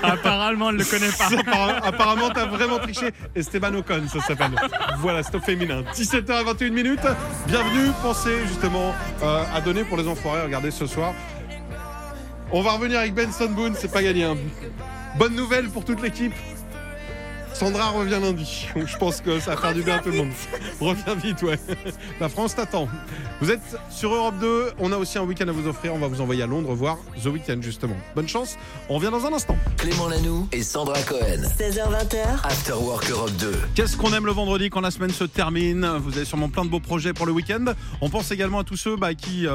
Apparemment, 0.02 0.70
elle 0.70 0.76
le 0.76 0.84
connaît 0.84 1.10
pas. 1.44 1.78
Apparemment, 1.86 2.30
t'as 2.30 2.46
vraiment 2.46 2.78
triché. 2.78 3.10
Esteban 3.34 3.74
Ocon, 3.74 4.02
ça 4.08 4.20
s'appelle. 4.20 4.52
Voilà, 4.98 5.22
c'est 5.22 5.34
au 5.34 5.40
féminin. 5.40 5.82
17h21 5.94 6.70
minutes. 6.70 7.06
Bienvenue. 7.48 7.90
Pensez 8.02 8.46
justement 8.46 8.94
euh, 9.22 9.44
à 9.54 9.60
donner 9.60 9.84
pour 9.84 9.96
les 9.96 10.06
enfoirés. 10.08 10.42
Regardez 10.42 10.70
ce 10.70 10.86
soir. 10.86 11.14
On 12.52 12.62
va 12.62 12.72
revenir 12.72 13.00
avec 13.00 13.12
Benson 13.14 13.50
Boone, 13.50 13.74
c'est 13.76 13.90
pas 13.92 14.02
gagné. 14.04 14.22
hein. 14.24 14.36
Bonne 15.18 15.34
nouvelle 15.34 15.68
pour 15.68 15.84
toute 15.84 16.00
l'équipe. 16.00 16.32
Sandra 17.58 17.88
revient 17.88 18.18
lundi. 18.20 18.66
Donc 18.76 18.86
je 18.86 18.96
pense 18.98 19.22
que 19.22 19.40
ça 19.40 19.54
va 19.54 19.56
faire 19.56 19.72
du 19.72 19.82
bien 19.82 19.96
à 19.96 19.98
tout 20.00 20.10
le 20.10 20.18
monde. 20.18 20.30
Reviens 20.80 21.14
vite, 21.14 21.42
ouais. 21.42 21.58
La 22.20 22.28
France 22.28 22.54
t'attend. 22.54 22.86
Vous 23.40 23.50
êtes 23.50 23.78
sur 23.88 24.14
Europe 24.14 24.34
2. 24.40 24.72
On 24.78 24.92
a 24.92 24.98
aussi 24.98 25.16
un 25.16 25.22
week-end 25.22 25.48
à 25.48 25.52
vous 25.52 25.66
offrir. 25.66 25.94
On 25.94 25.98
va 25.98 26.06
vous 26.06 26.20
envoyer 26.20 26.42
à 26.42 26.46
Londres 26.46 26.74
voir 26.74 26.98
The 27.22 27.28
Weeknd, 27.28 27.62
justement. 27.62 27.96
Bonne 28.14 28.28
chance. 28.28 28.56
On 28.90 28.96
revient 28.96 29.10
dans 29.10 29.24
un 29.24 29.32
instant. 29.32 29.56
Clément 29.78 30.06
Lanoux 30.06 30.46
et 30.52 30.62
Sandra 30.62 31.00
Cohen. 31.02 31.48
16h20, 31.58 32.44
After 32.44 32.74
Work 32.74 33.10
Europe 33.10 33.32
2. 33.38 33.52
Qu'est-ce 33.74 33.96
qu'on 33.96 34.12
aime 34.12 34.26
le 34.26 34.32
vendredi 34.32 34.68
quand 34.68 34.82
la 34.82 34.90
semaine 34.90 35.10
se 35.12 35.24
termine? 35.24 35.86
Vous 36.00 36.14
avez 36.14 36.26
sûrement 36.26 36.50
plein 36.50 36.66
de 36.66 36.70
beaux 36.70 36.80
projets 36.80 37.14
pour 37.14 37.24
le 37.24 37.32
week-end. 37.32 37.64
On 38.02 38.10
pense 38.10 38.30
également 38.32 38.58
à 38.58 38.64
tous 38.64 38.76
ceux 38.76 38.96
bah, 38.96 39.14
qui 39.14 39.46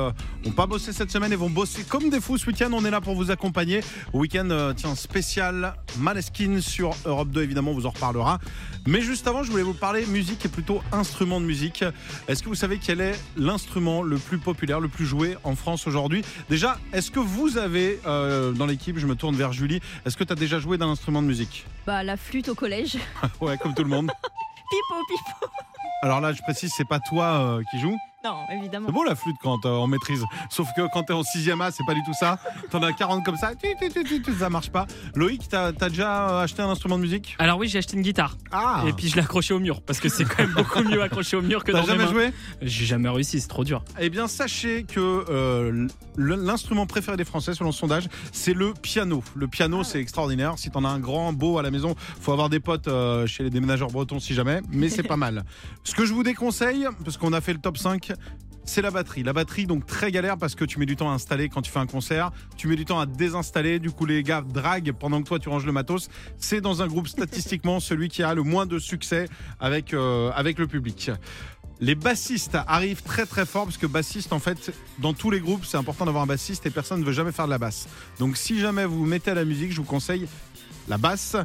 n'ont 0.44 0.52
pas 0.54 0.66
bossé 0.66 0.92
cette 0.92 1.12
semaine 1.12 1.34
et 1.34 1.36
vont 1.36 1.52
bosser 1.52 1.84
comme 1.84 2.10
des 2.10 2.20
fous 2.20 2.40
ce 2.40 2.48
week-end. 2.48 2.72
On 2.74 2.84
est 2.84 2.92
là 2.92 3.00
pour 3.00 3.14
vous 3.14 3.30
accompagner. 3.30 3.82
Au 4.12 4.20
week-end, 4.20 4.50
euh, 4.50 4.74
tiens, 4.76 4.96
spécial 4.96 5.76
Maleskin 6.00 6.62
sur 6.62 6.96
Europe 7.06 7.30
2, 7.30 7.44
évidemment, 7.44 7.72
on 7.72 7.76
vous 7.76 7.86
en 7.86 7.91
reparlera. 7.92 8.40
Mais 8.88 9.02
juste 9.02 9.28
avant, 9.28 9.44
je 9.44 9.52
voulais 9.52 9.64
vous 9.64 9.74
parler 9.76 10.06
musique 10.08 10.46
et 10.46 10.50
plutôt 10.50 10.82
instrument 10.92 11.40
de 11.40 11.46
musique. 11.46 11.84
Est-ce 12.28 12.42
que 12.42 12.50
vous 12.50 12.56
savez 12.56 12.80
quel 12.80 13.00
est 13.00 13.20
l'instrument 13.38 14.02
le 14.02 14.18
plus 14.18 14.40
populaire, 14.40 14.80
le 14.80 14.88
plus 14.88 15.06
joué 15.06 15.38
en 15.44 15.56
France 15.56 15.86
aujourd'hui? 15.86 16.24
Déjà, 16.50 16.80
est-ce 16.94 17.12
que 17.12 17.20
vous 17.20 17.58
avez 17.58 18.00
euh, 18.08 18.52
dans 18.54 18.66
l'équipe, 18.66 18.98
je 18.98 19.06
me 19.06 19.16
tourne 19.16 19.36
vers 19.36 19.54
Julie, 19.54 19.80
est-ce 20.06 20.18
que 20.18 20.24
tu 20.24 20.34
as 20.34 20.36
déjà 20.36 20.60
joué 20.60 20.78
d'un 20.78 20.90
instrument 20.90 21.22
de 21.22 21.28
musique? 21.28 21.66
Bah 21.86 22.04
la 22.04 22.18
flûte 22.18 22.50
au 22.50 22.56
collège. 22.56 22.98
Ouais, 23.40 23.58
comme 23.58 23.74
tout 23.74 23.84
le 23.84 23.90
monde. 23.90 24.08
Pipo, 24.72 25.02
pipo. 25.08 25.52
Alors 26.04 26.22
là, 26.22 26.34
je 26.34 26.42
précise, 26.42 26.72
c'est 26.76 26.88
pas 26.88 27.00
toi 27.00 27.26
euh, 27.26 27.64
qui 27.72 27.80
joues. 27.80 27.98
Non, 28.24 28.36
évidemment. 28.52 28.88
C'est 28.88 28.94
beau 28.94 29.04
la 29.04 29.16
flûte 29.16 29.36
quand 29.42 29.66
euh, 29.66 29.70
on 29.70 29.88
maîtrise. 29.88 30.24
Sauf 30.50 30.68
que 30.76 30.82
quand 30.94 31.04
t'es 31.04 31.14
en 31.14 31.22
6ème 31.22 31.62
A, 31.62 31.72
c'est 31.72 31.84
pas 31.86 31.96
du 31.96 32.04
tout 32.04 32.14
ça. 32.14 32.38
T'en 32.70 32.82
as 32.84 32.94
40 32.94 33.26
comme 33.26 33.36
ça, 33.36 33.54
tu, 33.56 33.68
tu, 33.80 33.90
tu, 33.92 34.04
tu, 34.04 34.22
tu, 34.22 34.34
ça 34.36 34.50
marche 34.50 34.70
pas. 34.70 34.86
Loïc, 35.16 35.48
t'as 35.50 35.68
as 35.68 35.90
déjà 35.90 36.30
euh, 36.30 36.44
acheté 36.44 36.62
un 36.62 36.70
instrument 36.70 36.98
de 36.98 37.02
musique? 37.02 37.36
Alors 37.40 37.58
oui, 37.58 37.68
j'ai 37.68 37.80
acheté 37.80 37.96
une 37.98 38.04
guitare. 38.04 38.38
Ah 38.52 38.84
Et 38.88 38.94
puis 38.94 39.08
je 39.10 39.16
l'ai 39.16 39.22
accroché 39.24 39.54
au 39.56 39.60
mur 39.60 39.82
parce 39.82 40.00
que 40.00 40.08
c'est 40.10 40.26
quand 40.26 40.44
même 40.44 40.54
beaucoup 40.54 40.84
mieux 40.84 41.02
accroché 41.02 41.36
au 41.36 41.42
mur 41.42 41.64
que 41.64 41.72
T'as 41.72 41.80
dans 41.82 41.88
mes 41.88 41.92
jamais 41.94 42.04
mains. 42.06 42.12
joué? 42.12 42.34
J'ai 42.62 42.86
jamais 42.86 43.10
réussi, 43.10 43.42
c'est 43.42 43.48
trop 43.48 43.64
dur. 43.64 43.84
Eh 44.00 44.10
bien, 44.12 44.28
sachez 44.28 44.84
que 44.84 45.00
euh, 45.30 45.88
l'instrument 46.16 46.86
préféré 46.86 47.18
des 47.18 47.26
Français, 47.26 47.54
selon 47.56 47.70
le 47.70 47.76
sondage, 47.76 48.08
c'est 48.32 48.54
le 48.54 48.74
piano. 48.74 49.24
Le 49.36 49.48
piano, 49.48 49.84
c'est 49.84 50.00
extraordinaire. 50.00 50.54
Si 50.58 50.70
t'en 50.70 50.84
as 50.86 50.90
un 50.90 51.00
grand, 51.00 51.34
beau 51.34 51.58
à 51.58 51.64
la 51.64 51.72
maison, 51.72 51.96
faut 52.20 52.32
avoir 52.34 52.50
des 52.50 52.60
potes 52.60 52.88
euh, 52.88 53.26
chez 53.26 53.44
les 53.44 53.50
déménageurs 53.50 53.90
bretons 53.90 54.20
si 54.20 54.34
jamais, 54.36 54.62
mais 54.72 54.90
c'est 54.90 55.02
pas 55.04 55.18
mal. 55.18 55.44
Ce 55.84 55.96
que 55.96 56.06
je 56.06 56.14
vous 56.14 56.24
déconseille, 56.24 56.88
parce 57.04 57.18
qu'on 57.18 57.34
a 57.34 57.42
fait 57.42 57.54
le 57.54 57.60
top 57.60 57.78
5, 57.78 58.11
c'est 58.66 58.82
la 58.82 58.92
batterie. 58.92 59.24
La 59.24 59.34
batterie, 59.34 59.66
donc 59.66 59.86
très 59.86 60.12
galère 60.12 60.38
parce 60.38 60.56
que 60.56 60.66
tu 60.66 60.80
mets 60.80 60.86
du 60.86 60.96
temps 60.96 61.10
à 61.12 61.14
installer 61.14 61.50
quand 61.50 61.62
tu 61.62 61.72
fais 61.72 61.80
un 61.80 61.88
concert, 61.88 62.32
tu 62.58 62.68
mets 62.68 62.76
du 62.76 62.86
temps 62.86 63.00
à 63.00 63.06
désinstaller, 63.06 63.80
du 63.80 63.92
coup 63.92 64.06
les 64.06 64.24
gars 64.24 64.42
draguent 64.42 64.94
pendant 64.94 65.22
que 65.22 65.28
toi 65.28 65.40
tu 65.40 65.50
ranges 65.50 65.66
le 65.66 65.72
matos. 65.72 66.10
C'est 66.38 66.62
dans 66.62 66.82
un 66.82 66.88
groupe 66.88 67.08
statistiquement 67.08 67.80
celui 67.82 68.10
qui 68.10 68.24
a 68.24 68.34
le 68.34 68.44
moins 68.44 68.66
de 68.66 68.80
succès 68.80 69.28
avec, 69.60 69.94
euh, 69.94 70.32
avec 70.36 70.60
le 70.60 70.68
public. 70.68 71.12
Les 71.80 71.96
bassistes 71.96 72.58
arrivent 72.68 73.02
très 73.02 73.26
très 73.26 73.46
fort 73.46 73.66
parce 73.66 73.78
que 73.78 73.88
bassiste 73.88 74.34
en 74.34 74.40
fait 74.40 74.72
dans 75.00 75.14
tous 75.14 75.32
les 75.32 75.40
groupes 75.40 75.66
c'est 75.66 75.78
important 75.78 76.06
d'avoir 76.06 76.24
un 76.24 76.28
bassiste 76.28 76.64
et 76.68 76.70
personne 76.70 77.00
ne 77.00 77.06
veut 77.06 77.12
jamais 77.12 77.32
faire 77.32 77.46
de 77.46 77.50
la 77.50 77.58
basse. 77.58 77.88
Donc 78.20 78.38
si 78.38 78.60
jamais 78.60 78.86
vous 78.86 79.00
vous 79.00 79.06
mettez 79.06 79.32
à 79.32 79.36
la 79.36 79.46
musique, 79.46 79.72
je 79.72 79.78
vous 79.78 79.84
conseille 79.84 80.28
la 80.88 81.00
basse. 81.00 81.36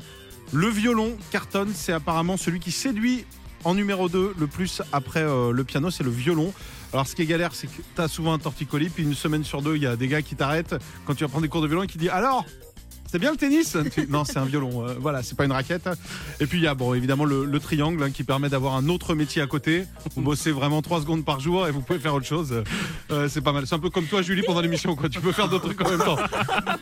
Le 0.52 0.68
violon 0.68 1.16
cartonne, 1.30 1.73
c'est 1.75 1.92
apparemment 1.92 2.37
celui 2.37 2.61
qui 2.61 2.70
séduit 2.70 3.25
en 3.64 3.75
numéro 3.75 4.08
2 4.08 4.34
le 4.38 4.46
plus 4.46 4.82
après 4.92 5.22
euh, 5.22 5.52
le 5.52 5.64
piano, 5.64 5.90
c'est 5.90 6.04
le 6.04 6.10
violon. 6.10 6.52
Alors 6.92 7.06
ce 7.06 7.14
qui 7.14 7.22
est 7.22 7.26
galère, 7.26 7.54
c'est 7.54 7.66
que 7.66 7.82
tu 7.96 8.08
souvent 8.08 8.32
un 8.32 8.38
torticolis, 8.38 8.88
puis 8.88 9.02
une 9.02 9.14
semaine 9.14 9.44
sur 9.44 9.62
deux, 9.62 9.76
il 9.76 9.82
y 9.82 9.86
a 9.86 9.96
des 9.96 10.08
gars 10.08 10.22
qui 10.22 10.36
t'arrêtent 10.36 10.76
quand 11.04 11.14
tu 11.14 11.25
vas 11.25 11.28
prendre 11.28 11.42
des 11.42 11.48
cours 11.48 11.62
de 11.62 11.66
violon 11.66 11.82
et 11.82 11.86
qui 11.86 11.98
disent 11.98 12.10
alors 12.10 12.44
c'est 13.16 13.20
bien 13.20 13.30
le 13.30 13.38
tennis 13.38 13.76
Non, 14.11 14.25
c'est 14.26 14.37
un 14.37 14.44
violon. 14.44 14.87
euh, 14.87 14.94
voilà, 15.00 15.23
c'est 15.23 15.37
pas 15.38 15.46
une 15.46 15.52
raquette. 15.52 15.88
Et 16.38 16.44
puis 16.46 16.58
il 16.58 16.64
y 16.64 16.66
a 16.66 16.75
bon, 16.75 16.92
évidemment 16.92 17.25
le, 17.25 17.46
le 17.46 17.61
triangle 17.61 18.02
hein, 18.02 18.11
qui 18.11 18.25
permet 18.25 18.50
d'avoir 18.50 18.75
un 18.75 18.88
autre 18.90 19.14
métier 19.14 19.40
à 19.40 19.46
côté. 19.46 19.87
Vous 20.14 20.20
bossez 20.23 20.52
vraiment 20.52 20.82
3 20.82 21.00
secondes 21.00 21.25
par 21.25 21.40
jour 21.40 21.66
et 21.66 21.70
vous 21.70 21.80
pouvez 21.80 21.99
faire 21.99 22.12
autre 22.12 22.26
chose. 22.26 22.62
Euh, 23.11 23.28
c'est 23.30 23.40
pas 23.40 23.52
mal. 23.52 23.66
C'est 23.66 23.75
un 23.75 23.78
peu 23.78 23.88
comme 23.88 24.04
toi, 24.04 24.20
Julie, 24.20 24.42
pendant 24.42 24.61
l'émission. 24.61 24.94
Quoi. 24.96 25.08
Tu 25.08 25.20
peux 25.20 25.32
faire 25.32 25.49
d'autres 25.49 25.64
trucs 25.73 25.80
en 25.80 25.88
même 25.88 25.99
temps. 26.00 26.18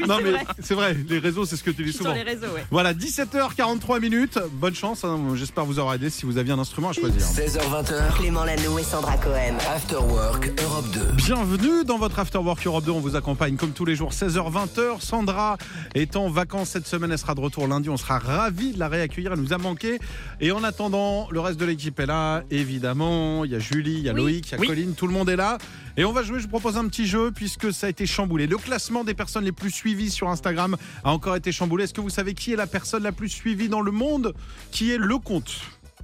Oui, 0.00 0.06
non, 0.08 0.18
mais 0.24 0.32
c'est 0.58 0.74
vrai, 0.74 0.96
les 1.08 1.20
réseaux, 1.20 1.44
c'est 1.44 1.56
ce 1.56 1.62
que 1.62 1.70
tu 1.70 1.84
dis 1.84 1.92
souvent. 1.92 2.10
sur 2.12 2.24
les 2.24 2.28
réseaux, 2.28 2.52
ouais. 2.52 2.64
Voilà, 2.72 2.94
17h43 2.94 4.00
minutes. 4.00 4.38
Bonne 4.54 4.74
chance. 4.74 5.04
hein. 5.04 5.20
J'espère 5.36 5.64
vous 5.64 5.78
avoir 5.78 5.94
aidé 5.94 6.10
si 6.10 6.26
vous 6.26 6.36
aviez 6.38 6.52
un 6.52 6.58
instrument 6.58 6.88
à 6.88 6.92
choisir. 6.92 7.20
16h20h, 7.22 8.16
Clément 8.16 8.42
Lano 8.44 8.76
et 8.78 8.82
Sandra 8.82 9.16
Cohen. 9.18 9.54
After 9.72 9.96
Work 9.98 10.50
Europe 10.64 10.86
2. 10.92 11.00
Bienvenue 11.16 11.84
dans 11.84 11.98
votre 11.98 12.18
After 12.18 12.38
Work 12.38 12.66
Europe 12.66 12.84
2. 12.86 12.90
On 12.90 13.00
vous 13.00 13.14
accompagne 13.14 13.54
comme 13.56 13.70
tous 13.70 13.84
les 13.84 13.94
jours, 13.94 14.10
16h-20h. 14.12 15.00
Sandra 15.00 15.58
est 15.94 16.16
en 16.24 16.30
vacances 16.30 16.70
cette 16.70 16.86
semaine. 16.86 17.12
Elle 17.12 17.18
sera 17.18 17.34
de 17.34 17.40
retour 17.40 17.66
lundi. 17.68 17.88
On 17.88 17.96
sera 17.96 18.18
ravis 18.18 18.72
de 18.72 18.78
la 18.78 18.88
réaccueillir. 18.88 19.32
Elle 19.32 19.40
nous 19.40 19.52
a 19.52 19.58
manqué. 19.58 19.98
Et 20.40 20.52
en 20.52 20.64
attendant, 20.64 21.28
le 21.30 21.40
reste 21.40 21.58
de 21.60 21.64
l'équipe 21.64 21.98
est 22.00 22.06
là. 22.06 22.42
Évidemment, 22.50 23.44
il 23.44 23.52
y 23.52 23.54
a 23.54 23.58
Julie, 23.58 23.94
il 23.94 24.00
y 24.00 24.08
a 24.08 24.12
Oui. 24.12 24.20
Loïc, 24.20 24.48
il 24.48 24.52
y 24.52 24.54
a 24.54 24.58
Oui. 24.58 24.66
Colline. 24.68 24.94
Tout 24.94 25.06
le 25.06 25.12
monde 25.12 25.28
est 25.28 25.36
là. 25.36 25.58
Et 25.96 26.04
on 26.04 26.12
va 26.12 26.22
jouer. 26.22 26.38
Je 26.38 26.44
vous 26.44 26.50
propose 26.50 26.76
un 26.76 26.88
petit 26.88 27.06
jeu 27.06 27.30
puisque 27.30 27.72
ça 27.72 27.86
a 27.86 27.90
été 27.90 28.06
chamboulé. 28.06 28.46
Le 28.46 28.56
classement 28.56 29.04
des 29.04 29.14
personnes 29.14 29.44
les 29.44 29.52
plus 29.52 29.70
suivies 29.70 30.10
sur 30.10 30.28
Instagram 30.28 30.76
a 31.04 31.12
encore 31.12 31.36
été 31.36 31.52
chamboulé. 31.52 31.84
Est-ce 31.84 31.94
que 31.94 32.00
vous 32.00 32.10
savez 32.10 32.34
qui 32.34 32.52
est 32.52 32.56
la 32.56 32.66
personne 32.66 33.02
la 33.02 33.12
plus 33.12 33.28
suivie 33.28 33.68
dans 33.68 33.80
le 33.80 33.92
monde 33.92 34.34
Qui 34.70 34.90
est 34.92 34.98
le 34.98 35.18
compte 35.18 35.60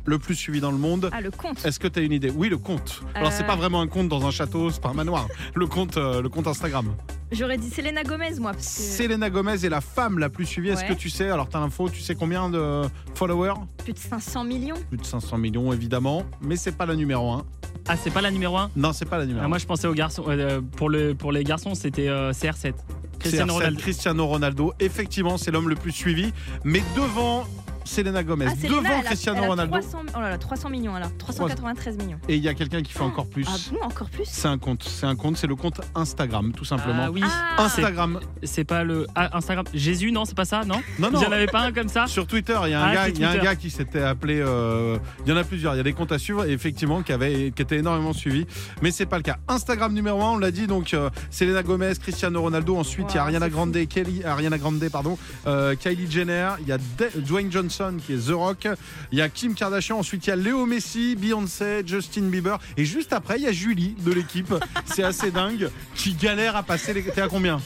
le 0.06 0.18
plus 0.18 0.34
suivi 0.34 0.60
dans 0.60 0.70
le 0.70 0.78
monde 0.78 1.10
Ah, 1.12 1.20
le 1.20 1.30
compte. 1.30 1.64
est-ce 1.64 1.78
que 1.78 1.86
tu 1.88 1.98
as 1.98 2.02
une 2.02 2.12
idée? 2.12 2.30
Oui, 2.34 2.48
le 2.48 2.58
compte. 2.58 3.02
Alors, 3.14 3.32
c'est 3.32 3.42
Euh. 3.44 3.46
pas 3.46 3.56
vraiment 3.56 3.80
un 3.80 3.86
compte 3.86 4.08
dans 4.08 4.26
un 4.26 4.30
château, 4.30 4.70
c'est 4.70 4.80
pas 4.82 4.88
un 4.90 4.94
manoir. 4.94 5.26
Le 5.54 5.66
compte, 5.66 5.96
euh, 5.96 6.22
le 6.22 6.28
compte 6.28 6.46
Instagram. 6.46 6.94
J'aurais 7.32 7.58
dit 7.58 7.70
Selena 7.70 8.02
Gomez, 8.02 8.40
moi. 8.40 8.52
Parce 8.52 8.66
que 8.66 8.82
Selena 8.82 9.30
Gomez 9.30 9.64
est 9.64 9.68
la 9.68 9.80
femme 9.80 10.18
la 10.18 10.28
plus 10.30 10.46
suivie. 10.46 10.70
Est-ce 10.70 10.84
que 10.84 10.94
tu 10.94 11.10
sais? 11.10 11.28
Alors, 11.30 11.48
tu 11.48 11.56
as 11.56 11.60
l'info, 11.60 11.88
tu 11.88 12.00
sais 12.00 12.14
combien 12.16 12.48
de 12.50 12.82
followers? 13.14 13.54
Plus 13.84 13.92
de 13.92 13.98
500 13.98 14.42
millions. 14.44 14.74
Plus 14.88 14.98
de 14.98 15.04
500 15.06 15.38
millions, 15.38 15.72
évidemment. 15.72 16.24
Mais 16.40 16.56
c'est 16.56 16.76
pas 16.76 16.86
la 16.86 16.96
numéro 16.96 17.30
1. 17.30 17.44
Ah, 17.88 17.96
c'est 17.96 18.10
pas 18.10 18.20
la 18.20 18.30
numéro 18.30 18.56
1 18.56 18.70
Non, 18.76 18.92
c'est 18.92 19.04
pas 19.08 19.18
la 19.18 19.26
numéro 19.26 19.44
1. 19.44 19.48
Moi, 19.48 19.58
je 19.58 19.66
pensais 19.66 19.86
aux 19.86 19.94
garçons. 19.94 20.24
euh, 20.28 20.60
pour, 20.76 20.90
le, 20.90 21.14
pour 21.14 21.30
les 21.32 21.44
garçons, 21.44 21.74
c'était 21.74 22.08
euh, 22.08 22.32
CR7. 22.32 22.74
Cristiano 23.20 23.54
Ronaldo. 23.54 23.78
Cristiano 23.80 24.26
Ronaldo. 24.26 24.72
Effectivement, 24.80 25.36
c'est 25.38 25.50
l'homme 25.50 25.68
le 25.68 25.74
plus 25.76 25.92
suivi. 25.92 26.32
Mais 26.64 26.82
devant 26.96 27.44
Selena 27.90 28.22
Gomez, 28.22 28.46
Ah, 28.48 28.54
Selena, 28.54 28.68
devant 28.76 28.88
elle 28.88 28.94
a- 28.94 29.02
Cristiano 29.02 29.38
elle 29.38 29.44
a 29.44 29.48
Ronaldo. 29.48 29.72
300, 29.80 29.98
oh 30.16 30.20
là 30.20 30.30
là, 30.30 30.38
300 30.38 30.70
millions, 30.70 30.94
alors. 30.94 31.10
393 31.18 31.96
millions. 31.98 32.18
Et 32.28 32.36
il 32.36 32.42
y 32.42 32.48
a 32.48 32.54
quelqu'un 32.54 32.82
qui 32.82 32.92
fait 32.92 33.02
encore 33.02 33.26
plus. 33.26 33.44
Ah 33.48 33.56
bon, 33.72 33.82
encore 33.82 34.08
plus? 34.10 34.24
C'est 34.26 34.48
un 34.48 34.58
compte. 34.58 34.84
C'est 34.84 35.06
un 35.06 35.16
compte. 35.16 35.36
C'est 35.36 35.46
le 35.46 35.56
compte 35.56 35.80
Instagram, 35.94 36.52
tout 36.52 36.64
simplement. 36.64 37.04
Ah 37.06 37.10
oui, 37.10 37.22
Ah. 37.24 37.62
Instagram. 37.64 38.20
c'est 38.44 38.64
pas 38.64 38.84
le. 38.84 39.06
Ah, 39.14 39.36
Instagram. 39.36 39.64
Jésus, 39.74 40.12
non, 40.12 40.24
c'est 40.24 40.36
pas 40.36 40.44
ça, 40.44 40.62
non? 40.64 40.76
Non, 40.98 41.08
Il 41.08 41.14
non. 41.14 41.22
y 41.22 41.26
en 41.26 41.32
avait 41.32 41.46
pas 41.46 41.60
un 41.62 41.72
comme 41.72 41.88
ça? 41.88 42.06
Sur 42.06 42.26
Twitter, 42.26 42.56
il 42.64 42.70
y 42.70 42.74
a 42.74 42.80
un, 42.84 42.88
Ah, 42.90 42.94
gars, 42.94 43.08
il 43.08 43.18
y 43.20 43.24
a 43.24 43.30
un 43.30 43.36
gars 43.38 43.56
qui 43.56 43.70
s'était 43.70 44.02
appelé. 44.02 44.40
euh, 44.40 44.98
il 45.26 45.30
y 45.30 45.32
en 45.32 45.36
a 45.36 45.44
plusieurs. 45.44 45.74
Il 45.74 45.78
y 45.78 45.80
a 45.80 45.84
des 45.84 45.92
comptes 45.92 46.12
à 46.12 46.18
suivre, 46.18 46.44
et 46.46 46.52
effectivement, 46.52 47.02
qui, 47.02 47.12
avait, 47.12 47.52
qui 47.54 47.62
étaient 47.62 47.78
énormément 47.78 48.12
suivis. 48.12 48.46
Mais 48.82 48.90
c'est 48.92 49.06
pas 49.06 49.16
le 49.16 49.22
cas. 49.22 49.38
Instagram 49.48 49.92
numéro 49.92 50.22
1, 50.22 50.30
on 50.32 50.38
l'a 50.38 50.50
dit. 50.50 50.66
Donc, 50.66 50.94
euh, 50.94 51.10
Selena 51.30 51.62
Gomez, 51.62 51.92
Cristiano 52.00 52.40
Ronaldo. 52.40 52.76
Ensuite, 52.76 53.06
il 53.12 53.16
y 53.16 53.18
a 53.18 53.22
Ariana 53.24 53.48
Grande, 53.48 53.76
Kelly, 53.88 54.22
Ariana 54.24 54.58
Grande, 54.58 54.82
pardon, 54.92 55.18
euh, 55.46 55.74
Kylie 55.74 56.10
Jenner. 56.10 56.50
Il 56.60 56.68
y 56.68 56.72
a 56.72 56.78
De- 56.78 57.20
Dwayne 57.20 57.50
Johnson 57.50 57.79
qui 58.04 58.12
est 58.14 58.28
The 58.28 58.32
Rock. 58.32 58.68
Il 59.12 59.18
y 59.18 59.22
a 59.22 59.28
Kim 59.28 59.54
Kardashian. 59.54 59.98
Ensuite, 59.98 60.26
il 60.26 60.30
y 60.30 60.32
a 60.32 60.36
Léo 60.36 60.66
Messi, 60.66 61.16
Beyoncé, 61.16 61.82
Justin 61.86 62.22
Bieber. 62.22 62.58
Et 62.76 62.84
juste 62.84 63.12
après, 63.12 63.36
il 63.38 63.42
y 63.42 63.46
a 63.46 63.52
Julie 63.52 63.96
de 64.00 64.12
l'équipe. 64.12 64.52
c'est 64.84 65.02
assez 65.02 65.30
dingue. 65.30 65.70
Qui 65.94 66.14
galère 66.14 66.56
à 66.56 66.62
passer 66.62 66.92
les. 66.92 67.02
T'es 67.02 67.22
à 67.22 67.28
combien 67.28 67.60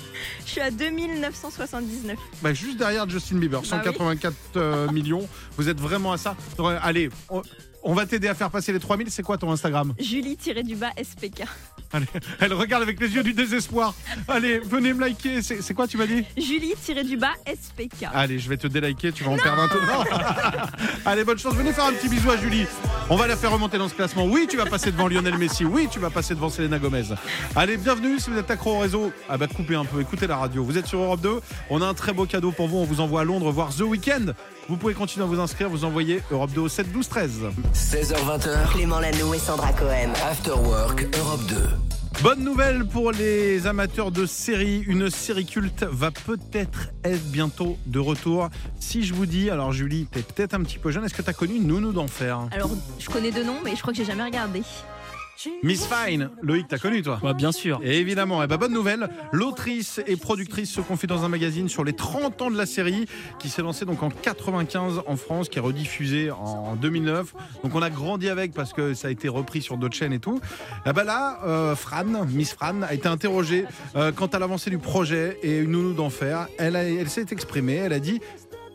Je 0.46 0.52
suis 0.52 0.60
à 0.60 0.70
2979. 0.70 2.16
bah, 2.42 2.54
juste 2.54 2.78
derrière 2.78 3.08
Justin 3.08 3.36
Bieber, 3.36 3.60
Bah 3.60 3.66
184 3.68 4.34
euh, 4.56 4.90
millions. 4.92 5.28
Vous 5.56 5.68
êtes 5.68 5.80
vraiment 5.80 6.12
à 6.12 6.18
ça? 6.18 6.36
Allez, 6.82 7.10
on, 7.28 7.42
on 7.84 7.94
va 7.94 8.06
t'aider 8.06 8.28
à 8.28 8.34
faire 8.34 8.50
passer 8.50 8.72
les 8.72 8.80
3000. 8.80 9.10
C'est 9.10 9.22
quoi 9.22 9.38
ton 9.38 9.52
Instagram 9.52 9.94
Julie-du-bas 9.98 10.90
SPK. 11.02 11.44
Allez, 11.92 12.06
Elle 12.40 12.54
regarde 12.54 12.82
avec 12.82 12.98
les 12.98 13.14
yeux 13.14 13.22
du 13.22 13.34
désespoir. 13.34 13.94
Allez, 14.26 14.58
venez 14.58 14.92
me 14.92 15.00
liker. 15.00 15.42
C'est 15.42 15.74
quoi 15.74 15.86
tu 15.86 15.96
m'as 15.96 16.06
dit 16.06 16.24
Julie-du-bas 16.36 17.34
SPK. 17.46 18.08
Allez, 18.12 18.38
je 18.38 18.48
vais 18.48 18.56
te 18.56 18.66
déliker. 18.66 19.12
Tu 19.12 19.22
vas 19.22 19.32
en 19.32 19.36
perdre 19.36 19.62
un. 19.62 19.68
Non. 19.68 20.04
allez, 21.04 21.24
bonne 21.24 21.38
chance. 21.38 21.54
Venez 21.54 21.72
faire 21.72 21.84
un 21.84 21.92
petit 21.92 22.08
bisou 22.08 22.30
à 22.30 22.36
Julie. 22.36 22.66
On 23.10 23.16
va 23.16 23.26
la 23.26 23.36
faire 23.36 23.52
remonter 23.52 23.78
dans 23.78 23.88
ce 23.88 23.94
classement. 23.94 24.24
Oui, 24.24 24.46
tu 24.50 24.56
vas 24.56 24.66
passer 24.66 24.90
devant 24.90 25.06
Lionel 25.06 25.36
Messi. 25.36 25.64
Oui, 25.64 25.88
tu 25.90 25.98
vas 25.98 26.10
passer 26.10 26.34
devant 26.34 26.48
Selena 26.48 26.78
Gomez. 26.78 27.04
Allez, 27.54 27.76
bienvenue. 27.76 28.18
Si 28.18 28.30
vous 28.30 28.38
êtes 28.38 28.50
accro 28.50 28.76
au 28.76 28.78
réseau, 28.78 29.12
ah 29.28 29.36
bah 29.36 29.46
coupez 29.46 29.74
un 29.74 29.84
peu. 29.84 30.00
Écoutez 30.00 30.26
la 30.26 30.36
radio. 30.36 30.64
Vous 30.64 30.78
êtes 30.78 30.86
sur 30.86 31.00
Europe 31.00 31.20
2. 31.20 31.40
On 31.70 31.82
a 31.82 31.86
un 31.86 31.94
très 31.94 32.12
beau 32.12 32.24
cadeau 32.24 32.50
pour 32.50 32.66
vous. 32.66 32.78
On 32.78 32.84
vous 32.84 33.00
envoie 33.00 33.20
à 33.20 33.24
Londres 33.24 33.52
voir 33.52 33.74
The 33.74 33.82
Weeknd. 33.82 34.32
Vous 34.68 34.76
pouvez 34.76 34.94
continuer 34.94 35.24
à 35.24 35.28
vous 35.28 35.40
inscrire. 35.40 35.68
Vous 35.68 35.84
envoyez 35.84 36.22
Europe 36.30 36.50
2 36.54 36.60
au 36.62 36.68
7 36.68 36.90
12 36.90 37.08
13. 37.08 37.40
16h20h, 37.74 38.72
Clément 38.72 38.98
Lano 38.98 39.34
et 39.34 39.38
Sandra 39.38 39.72
Cohen. 39.72 40.10
After 40.26 40.52
Work 40.52 41.06
Europe 41.18 41.42
2. 41.48 41.56
Bonne 42.22 42.44
nouvelle 42.44 42.86
pour 42.86 43.12
les 43.12 43.66
amateurs 43.66 44.10
de 44.10 44.24
séries. 44.24 44.82
Une 44.86 45.10
série 45.10 45.44
culte 45.44 45.82
va 45.82 46.10
peut-être 46.10 46.88
être 47.02 47.24
bientôt 47.24 47.76
de 47.86 47.98
retour. 47.98 48.48
Si 48.80 49.02
je 49.02 49.12
vous 49.12 49.26
dis, 49.26 49.50
alors 49.50 49.72
Julie, 49.72 50.06
t'es 50.10 50.22
peut-être 50.22 50.54
un 50.54 50.62
petit 50.62 50.78
peu 50.78 50.90
jeune, 50.90 51.04
est-ce 51.04 51.14
que 51.14 51.22
t'as 51.22 51.32
connu 51.32 51.58
Nounou 51.58 51.92
d'enfer? 51.92 52.38
Alors, 52.52 52.70
je 52.98 53.10
connais 53.10 53.32
deux 53.32 53.44
noms, 53.44 53.58
mais 53.64 53.74
je 53.74 53.80
crois 53.80 53.92
que 53.92 53.98
j'ai 53.98 54.04
jamais 54.04 54.22
regardé. 54.22 54.62
Miss 55.62 55.86
Fine, 55.86 56.30
Loïc, 56.42 56.66
t'as 56.68 56.78
connu 56.78 57.02
toi 57.02 57.18
Bah, 57.22 57.32
Bien 57.34 57.52
sûr. 57.52 57.80
Et 57.82 57.98
évidemment, 57.98 58.42
eh 58.42 58.46
ben, 58.46 58.56
bonne 58.56 58.72
nouvelle, 58.72 59.08
l'autrice 59.32 60.00
et 60.06 60.16
productrice 60.16 60.70
se 60.70 60.80
confie 60.80 61.06
dans 61.06 61.24
un 61.24 61.28
magazine 61.28 61.68
sur 61.68 61.84
les 61.84 61.92
30 61.92 62.40
ans 62.42 62.50
de 62.50 62.56
la 62.56 62.66
série 62.66 63.06
qui 63.38 63.48
s'est 63.48 63.62
lancée 63.62 63.84
donc 63.84 64.02
en 64.02 64.10
95 64.10 65.02
en 65.06 65.16
France, 65.16 65.48
qui 65.48 65.58
est 65.58 65.62
rediffusée 65.62 66.30
en 66.30 66.76
2009. 66.76 67.34
Donc 67.62 67.74
on 67.74 67.82
a 67.82 67.90
grandi 67.90 68.28
avec 68.28 68.52
parce 68.52 68.72
que 68.72 68.94
ça 68.94 69.08
a 69.08 69.10
été 69.10 69.28
repris 69.28 69.60
sur 69.62 69.76
d'autres 69.76 69.96
chaînes 69.96 70.12
et 70.12 70.18
tout. 70.20 70.40
Et 70.86 70.92
ben 70.92 71.04
là, 71.04 71.40
euh, 71.44 71.74
Fran, 71.74 72.04
Miss 72.28 72.52
Fran, 72.54 72.82
a 72.82 72.94
été 72.94 73.08
interrogée 73.08 73.64
euh, 73.96 74.12
quant 74.12 74.26
à 74.26 74.38
l'avancée 74.38 74.70
du 74.70 74.78
projet 74.78 75.38
et 75.42 75.58
une 75.58 75.72
nounou 75.72 75.94
d'enfer. 75.94 76.46
Elle, 76.58 76.76
a- 76.76 76.84
elle 76.84 77.08
s'est 77.08 77.26
exprimée, 77.30 77.74
elle 77.74 77.92
a 77.92 78.00
dit 78.00 78.20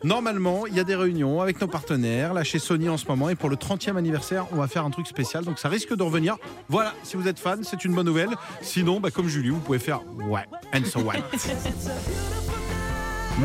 Normalement, 0.02 0.66
il 0.66 0.74
y 0.74 0.80
a 0.80 0.84
des 0.84 0.94
réunions 0.94 1.40
avec 1.40 1.60
nos 1.60 1.66
partenaires, 1.66 2.32
là 2.32 2.42
chez 2.42 2.58
Sony 2.58 2.88
en 2.88 2.96
ce 2.96 3.06
moment, 3.06 3.28
et 3.28 3.34
pour 3.34 3.50
le 3.50 3.56
30e 3.56 3.96
anniversaire, 3.96 4.46
on 4.52 4.56
va 4.56 4.66
faire 4.66 4.84
un 4.84 4.90
truc 4.90 5.06
spécial, 5.06 5.44
donc 5.44 5.58
ça 5.58 5.68
risque 5.68 5.94
de 5.94 6.02
revenir. 6.02 6.36
Voilà, 6.68 6.94
si 7.02 7.16
vous 7.16 7.28
êtes 7.28 7.38
fan, 7.38 7.62
c'est 7.64 7.84
une 7.84 7.94
bonne 7.94 8.06
nouvelle. 8.06 8.30
Sinon, 8.62 9.00
bah, 9.00 9.10
comme 9.10 9.28
Julie, 9.28 9.50
vous 9.50 9.60
pouvez 9.60 9.78
faire 9.78 10.00
ouais, 10.28 10.44
and 10.74 10.84
so 10.86 11.00
what. 11.00 11.16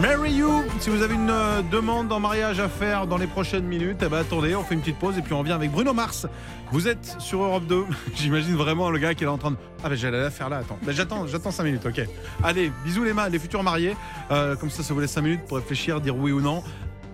Marry 0.01 0.33
You, 0.33 0.63
si 0.79 0.89
vous 0.89 1.01
avez 1.01 1.13
une 1.15 1.29
euh, 1.29 1.61
demande 1.71 2.11
en 2.11 2.19
mariage 2.19 2.59
à 2.59 2.67
faire 2.67 3.07
dans 3.07 3.17
les 3.17 3.27
prochaines 3.27 3.63
minutes, 3.63 3.97
eh 4.05 4.09
ben, 4.09 4.17
attendez, 4.17 4.53
on 4.55 4.63
fait 4.63 4.73
une 4.75 4.81
petite 4.81 4.97
pause 4.99 5.17
et 5.17 5.21
puis 5.21 5.33
on 5.33 5.39
revient 5.39 5.53
avec 5.53 5.71
Bruno 5.71 5.93
Mars. 5.93 6.27
Vous 6.71 6.87
êtes 6.87 7.15
sur 7.19 7.41
Europe 7.43 7.65
2, 7.65 7.85
j'imagine 8.15 8.55
vraiment 8.55 8.89
le 8.89 8.97
gars 8.97 9.13
qui 9.13 9.23
est 9.23 9.27
en 9.27 9.37
train 9.37 9.51
de... 9.51 9.57
Ah 9.83 9.89
ben 9.89 9.95
j'allais 9.95 10.19
la 10.19 10.31
faire 10.31 10.49
là, 10.49 10.57
attends. 10.57 10.77
Ben, 10.83 10.91
j'attends, 10.93 11.27
j'attends 11.27 11.51
5 11.51 11.63
minutes, 11.63 11.85
ok. 11.85 12.01
Allez, 12.43 12.71
bisous 12.83 13.03
les, 13.05 13.13
ma- 13.13 13.29
les 13.29 13.39
futurs 13.39 13.63
mariés. 13.63 13.95
Euh, 14.31 14.55
comme 14.57 14.69
ça, 14.69 14.83
ça 14.83 14.93
vous 14.93 14.99
laisse 14.99 15.11
5 15.11 15.21
minutes 15.21 15.45
pour 15.47 15.57
réfléchir, 15.57 16.01
dire 16.01 16.15
oui 16.17 16.31
ou 16.31 16.41
non. 16.41 16.61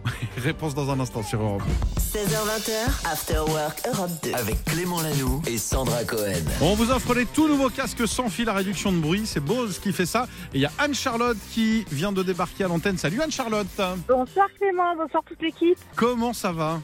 Réponse 0.38 0.74
dans 0.74 0.90
un 0.90 1.00
instant 1.00 1.24
sur 1.24 1.42
Europe. 1.42 1.62
16h20, 1.98 3.10
After 3.12 3.40
Work 3.40 3.82
Europe 3.88 4.12
2. 4.24 4.34
Avec 4.34 4.64
Clément 4.66 5.02
Lanoux 5.02 5.42
et 5.48 5.58
Sandra 5.58 6.04
Cohen. 6.04 6.44
On 6.62 6.76
vous 6.76 6.92
offre 6.92 7.14
les 7.14 7.26
tout 7.26 7.48
nouveaux 7.48 7.70
casques 7.70 8.08
sans 8.08 8.30
fil 8.30 8.50
à 8.50 8.54
réduction 8.54 8.92
de 8.92 8.98
bruit. 8.98 9.26
C'est 9.26 9.40
Bose 9.40 9.80
qui 9.80 9.94
fait 9.94 10.06
ça. 10.06 10.28
Et 10.54 10.58
il 10.58 10.62
y 10.62 10.66
a 10.66 10.72
Anne-Charlotte 10.80 11.38
qui 11.52 11.86
vient 11.92 12.12
de 12.12 12.24
débarquer 12.24 12.66
à 12.66 12.68
l'antenne. 12.68 12.98
Salut 12.98 13.22
Anne-Charlotte. 13.22 13.68
Bonsoir 14.08 14.48
Clément, 14.58 14.96
bonsoir 14.96 15.24
toute 15.26 15.42
l'équipe. 15.42 15.78
Comment 15.96 16.34
ça 16.34 16.52
va? 16.52 16.80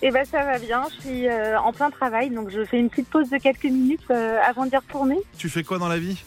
Eh 0.00 0.12
ben 0.12 0.24
ça 0.24 0.44
va 0.44 0.60
bien, 0.60 0.84
je 0.94 1.00
suis 1.00 1.28
euh, 1.28 1.58
en 1.58 1.72
plein 1.72 1.90
travail, 1.90 2.30
donc 2.30 2.50
je 2.50 2.64
fais 2.64 2.78
une 2.78 2.88
petite 2.88 3.08
pause 3.08 3.30
de 3.30 3.38
quelques 3.38 3.64
minutes 3.64 4.08
euh, 4.12 4.38
avant 4.48 4.64
d'y 4.64 4.76
retourner. 4.76 5.18
Tu 5.38 5.48
fais 5.48 5.64
quoi 5.64 5.78
dans 5.78 5.88
la 5.88 5.98
vie? 5.98 6.22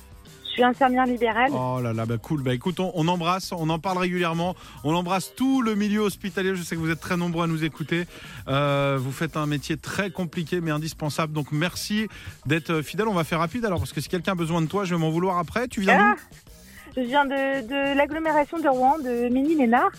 Je 0.52 0.56
suis 0.56 0.64
infirmière 0.64 1.06
libérale. 1.06 1.50
Oh 1.54 1.80
là 1.82 1.94
là, 1.94 2.06
bah 2.06 2.18
cool. 2.22 2.44
Bah 2.44 2.54
écoute, 2.54 2.82
on, 2.82 2.92
on 2.94 3.08
embrasse, 3.08 3.54
on 3.54 3.70
en 3.70 3.80
parle 3.80 4.00
régulièrement. 4.00 4.54
On 4.84 4.94
embrasse 4.94 5.34
tout 5.34 5.62
le 5.62 5.76
milieu 5.76 6.02
hospitalier. 6.02 6.56
Je 6.56 6.62
sais 6.62 6.76
que 6.76 6.82
vous 6.82 6.90
êtes 6.92 7.00
très 7.00 7.16
nombreux 7.16 7.46
à 7.46 7.48
nous 7.48 7.64
écouter. 7.64 8.06
Euh, 8.50 8.98
vous 9.02 9.14
faites 9.14 9.38
un 9.38 9.46
métier 9.46 9.78
très 9.78 10.10
compliqué 10.12 10.60
mais 10.60 10.72
indispensable. 10.72 11.32
Donc 11.32 11.54
merci 11.54 12.08
d'être 12.46 12.82
fidèle. 12.82 13.08
On 13.08 13.14
va 13.14 13.24
faire 13.24 13.40
rapide 13.40 13.64
alors 13.64 13.80
parce 13.80 13.94
que 13.94 14.02
si 14.02 14.10
quelqu'un 14.10 14.34
a 14.34 14.36
besoin 14.36 14.62
de 14.62 14.68
toi, 14.68 14.84
je 14.84 14.94
vais 14.94 15.00
m'en 15.00 15.10
vouloir 15.10 15.38
après. 15.38 15.70
Tu 15.70 15.80
viens 15.80 15.98
Ah, 16.14 16.16
d'où 16.96 17.02
je 17.02 17.08
viens 17.08 17.24
de, 17.26 17.62
de 17.66 17.96
l'agglomération 17.98 18.60
de 18.60 18.68
Rouen, 18.68 18.98
de 19.00 19.30
Ménil-Ménard. 19.34 19.92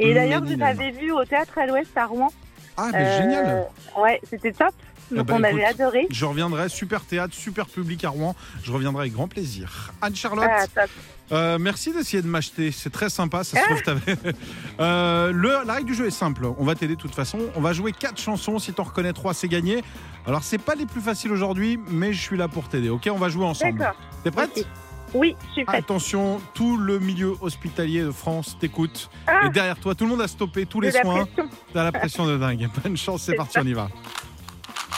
Et 0.00 0.12
d'ailleurs, 0.14 0.42
je 0.44 0.54
t'avais 0.56 0.90
vu 0.90 1.12
au 1.12 1.24
théâtre 1.24 1.56
à 1.58 1.66
l'Ouest 1.66 1.96
à 1.96 2.06
Rouen. 2.06 2.32
Ah, 2.76 2.88
mais 2.92 2.98
Euh, 3.04 3.18
génial. 3.18 3.66
Ouais, 3.96 4.20
c'était 4.28 4.50
top. 4.50 4.74
Donc 5.14 5.26
Eh 5.28 5.32
ben, 5.32 5.40
on 5.40 5.44
avait 5.44 5.64
adoré. 5.64 6.06
Je 6.10 6.24
reviendrai, 6.24 6.68
super 6.68 7.02
théâtre, 7.02 7.34
super 7.34 7.66
public 7.66 8.04
à 8.04 8.08
Rouen. 8.10 8.34
Je 8.62 8.72
reviendrai 8.72 9.02
avec 9.02 9.12
grand 9.12 9.28
plaisir. 9.28 9.92
Anne-Charlotte, 10.00 10.48
Ah, 10.76 10.84
euh, 11.32 11.58
merci 11.58 11.92
d'essayer 11.92 12.22
de 12.22 12.26
m'acheter. 12.28 12.72
C'est 12.72 12.90
très 12.90 13.08
sympa, 13.10 13.44
ça 13.44 13.60
se 13.60 13.64
trouve. 13.66 13.82
t'avais- 13.82 14.16
Euh, 14.80 15.32
le, 15.32 15.58
la 15.66 15.74
règle 15.74 15.86
du 15.86 15.94
jeu 15.94 16.06
est 16.06 16.10
simple. 16.10 16.46
On 16.58 16.64
va 16.64 16.74
t'aider 16.74 16.96
de 16.96 17.00
toute 17.00 17.14
façon. 17.14 17.38
On 17.56 17.60
va 17.60 17.72
jouer 17.72 17.92
quatre 17.92 18.20
chansons. 18.20 18.58
Si 18.58 18.72
t'en 18.72 18.82
reconnais 18.84 19.12
trois, 19.12 19.34
c'est 19.34 19.48
gagné. 19.48 19.82
Alors, 20.26 20.42
c'est 20.42 20.58
pas 20.58 20.74
les 20.74 20.86
plus 20.86 21.00
faciles 21.00 21.30
aujourd'hui, 21.32 21.78
mais 21.88 22.12
je 22.12 22.20
suis 22.20 22.36
là 22.36 22.48
pour 22.48 22.68
t'aider. 22.68 22.88
Ok, 22.88 23.08
on 23.12 23.18
va 23.18 23.28
jouer 23.28 23.44
ensemble. 23.44 23.92
T'es 24.24 24.30
prête? 24.30 24.66
Oui, 25.14 25.36
je 25.48 25.52
suis 25.52 25.64
prête. 25.66 25.80
Attention, 25.84 26.40
tout 26.54 26.78
le 26.78 26.98
milieu 26.98 27.34
hospitalier 27.42 28.02
de 28.02 28.10
France 28.10 28.56
t'écoute. 28.58 29.10
Ah. 29.26 29.42
Et 29.46 29.50
derrière 29.50 29.78
toi, 29.78 29.94
tout 29.94 30.04
le 30.04 30.10
monde 30.10 30.22
a 30.22 30.28
stoppé 30.28 30.64
tous 30.64 30.80
les 30.80 30.90
soins. 30.90 31.26
T'as 31.74 31.84
la 31.84 31.92
pression 31.92 32.24
de 32.26 32.38
dingue. 32.38 32.68
Bonne 32.82 32.96
chance, 32.96 33.22
c'est 33.22 33.32
C'est 33.32 33.36
parti, 33.36 33.52
ça. 33.52 33.60
on 33.62 33.66
y 33.66 33.74
va. 33.74 33.90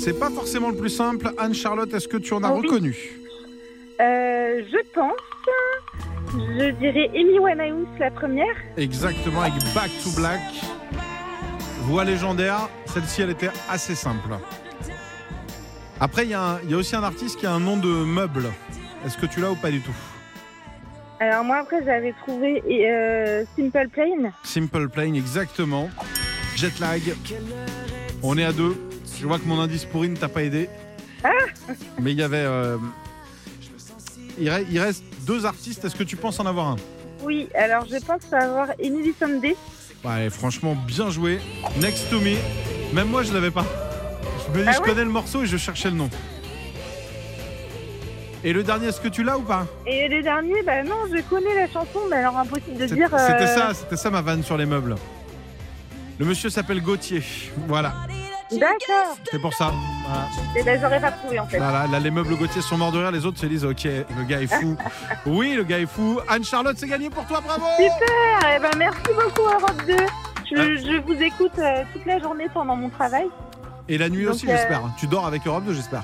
c'est 0.00 0.18
pas 0.18 0.30
forcément 0.30 0.70
le 0.70 0.76
plus 0.76 0.88
simple. 0.90 1.30
Anne-Charlotte, 1.38 1.92
est-ce 1.94 2.08
que 2.08 2.16
tu 2.16 2.32
en 2.34 2.42
as 2.42 2.52
Oui. 2.52 2.66
reconnu? 2.66 2.96
Euh, 4.00 4.62
je 4.70 4.78
pense. 4.94 5.12
Je 6.32 6.70
dirais 6.70 7.10
Amy 7.14 7.38
Winehouse 7.38 7.86
la 7.98 8.10
première. 8.10 8.54
Exactement, 8.76 9.42
avec 9.42 9.54
Back 9.74 9.90
to 10.02 10.10
Black. 10.16 10.40
Voix 11.82 12.04
légendaire. 12.04 12.68
Celle-ci, 12.86 13.22
elle 13.22 13.30
était 13.30 13.50
assez 13.68 13.94
simple. 13.94 14.28
Après, 15.98 16.24
il 16.24 16.30
y, 16.30 16.34
a 16.34 16.60
y 16.68 16.74
aussi 16.74 16.96
un 16.96 17.02
artiste 17.02 17.38
qui 17.38 17.46
a 17.46 17.52
un 17.52 17.60
nom 17.60 17.76
de 17.76 17.88
meuble. 17.88 18.46
Est-ce 19.04 19.18
que 19.18 19.26
tu 19.26 19.40
l'as 19.40 19.50
ou 19.50 19.56
pas 19.56 19.70
du 19.70 19.80
tout? 19.80 19.94
Alors 21.22 21.44
moi 21.44 21.58
après 21.58 21.84
j'avais 21.84 22.14
trouvé 22.22 22.62
euh, 22.88 23.44
Simple 23.54 23.88
Plan. 23.92 24.32
Simple 24.42 24.88
Plane, 24.88 25.14
exactement. 25.16 25.90
Jet 26.56 26.78
lag. 26.80 27.02
On 28.22 28.38
est 28.38 28.44
à 28.44 28.52
deux. 28.52 28.74
Je 29.20 29.26
vois 29.26 29.38
que 29.38 29.44
mon 29.44 29.60
indice 29.60 29.84
pourri 29.84 30.08
ne 30.08 30.16
t'a 30.16 30.28
pas 30.28 30.42
aidé. 30.42 30.68
Mais 32.00 32.12
il 32.12 32.18
y 32.18 32.22
avait. 32.22 32.38
euh, 32.38 32.78
Il, 34.38 34.48
re- 34.48 34.64
il 34.70 34.78
reste 34.80 35.04
deux 35.26 35.44
artistes. 35.44 35.84
Est-ce 35.84 35.94
que 35.96 36.04
tu 36.04 36.16
penses 36.16 36.40
en 36.40 36.46
avoir 36.46 36.68
un? 36.68 36.76
Oui, 37.22 37.48
alors 37.54 37.84
je 37.84 37.98
pense 38.02 38.32
avoir 38.32 38.68
Emily 38.78 39.12
Sunday. 39.18 39.54
Ouais, 40.02 40.30
franchement, 40.30 40.74
bien 40.74 41.10
joué. 41.10 41.38
Next 41.78 42.08
to 42.08 42.18
me. 42.20 42.36
Même 42.94 43.08
moi, 43.08 43.22
je 43.22 43.32
l'avais 43.34 43.50
pas. 43.50 43.66
Je 44.46 44.58
me 44.58 44.62
dis, 44.62 44.68
Ah 44.68 44.72
je 44.72 44.80
ouais 44.80 44.88
connais 44.88 45.04
le 45.04 45.10
morceau 45.10 45.42
et 45.42 45.46
je 45.46 45.58
cherchais 45.58 45.90
le 45.90 45.96
nom. 45.96 46.08
Et 48.42 48.54
le 48.54 48.62
dernier, 48.62 48.86
est-ce 48.86 49.00
que 49.02 49.08
tu 49.08 49.22
l'as 49.22 49.36
ou 49.36 49.42
pas? 49.42 49.66
Et 49.86 50.08
les 50.08 50.22
derniers, 50.22 50.62
bah 50.62 50.82
non, 50.82 50.96
je 51.14 51.20
connais 51.28 51.54
la 51.54 51.66
chanson, 51.68 52.00
mais 52.08 52.16
alors 52.16 52.38
impossible 52.38 52.78
de 52.78 52.86
C'est- 52.88 52.94
dire. 52.94 53.12
euh, 53.12 53.18
C'était 53.26 53.46
ça, 53.46 53.74
c'était 53.74 53.96
ça 53.96 54.10
ma 54.10 54.22
vanne 54.22 54.42
sur 54.42 54.56
les 54.56 54.64
meubles. 54.64 54.96
Le 56.18 56.24
monsieur 56.24 56.48
s'appelle 56.48 56.80
Gauthier. 56.80 57.22
Voilà, 57.68 57.92
D'accord. 58.58 59.16
c'est 59.30 59.38
pour 59.40 59.54
ça. 59.54 59.72
Voilà. 60.06 60.26
Et 60.56 60.62
ben 60.62 60.80
j'aurais 60.80 61.00
pas 61.00 61.12
trouvé 61.12 61.38
en 61.38 61.46
fait. 61.46 61.58
Voilà, 61.58 61.86
là, 61.86 62.00
les 62.00 62.10
meubles 62.10 62.36
Gauthier 62.36 62.62
sont 62.62 62.76
morts 62.76 62.90
de 62.92 62.98
rire, 62.98 63.10
les 63.12 63.24
autres 63.24 63.38
se 63.38 63.46
disent 63.46 63.64
Ok, 63.64 63.84
le 63.84 64.24
gars 64.24 64.40
est 64.42 64.46
fou. 64.48 64.76
Oui, 65.26 65.54
le 65.54 65.62
gars 65.64 65.78
est 65.78 65.86
fou. 65.86 66.18
Anne-Charlotte, 66.28 66.76
c'est 66.78 66.88
gagné 66.88 67.10
pour 67.10 67.24
toi, 67.26 67.40
bravo 67.40 67.64
Super. 67.76 68.56
Et 68.56 68.58
ben 68.58 68.70
merci 68.76 69.00
beaucoup 69.08 69.42
Europe 69.48 69.82
2. 69.86 69.96
Je, 69.96 70.56
Ah. 70.56 70.64
je 70.84 71.00
vous 71.00 71.22
écoute 71.22 71.52
euh, 71.58 71.84
toute 71.92 72.04
la 72.06 72.18
journée 72.18 72.46
pendant 72.52 72.74
mon 72.74 72.88
travail. 72.88 73.26
Et 73.88 73.98
la 73.98 74.08
nuit 74.08 74.24
Donc, 74.24 74.34
aussi, 74.34 74.48
euh, 74.48 74.56
j'espère. 74.56 74.82
Tu 74.98 75.06
dors 75.06 75.26
avec 75.26 75.46
Europe 75.46 75.64
2, 75.64 75.74
j'espère. 75.74 76.02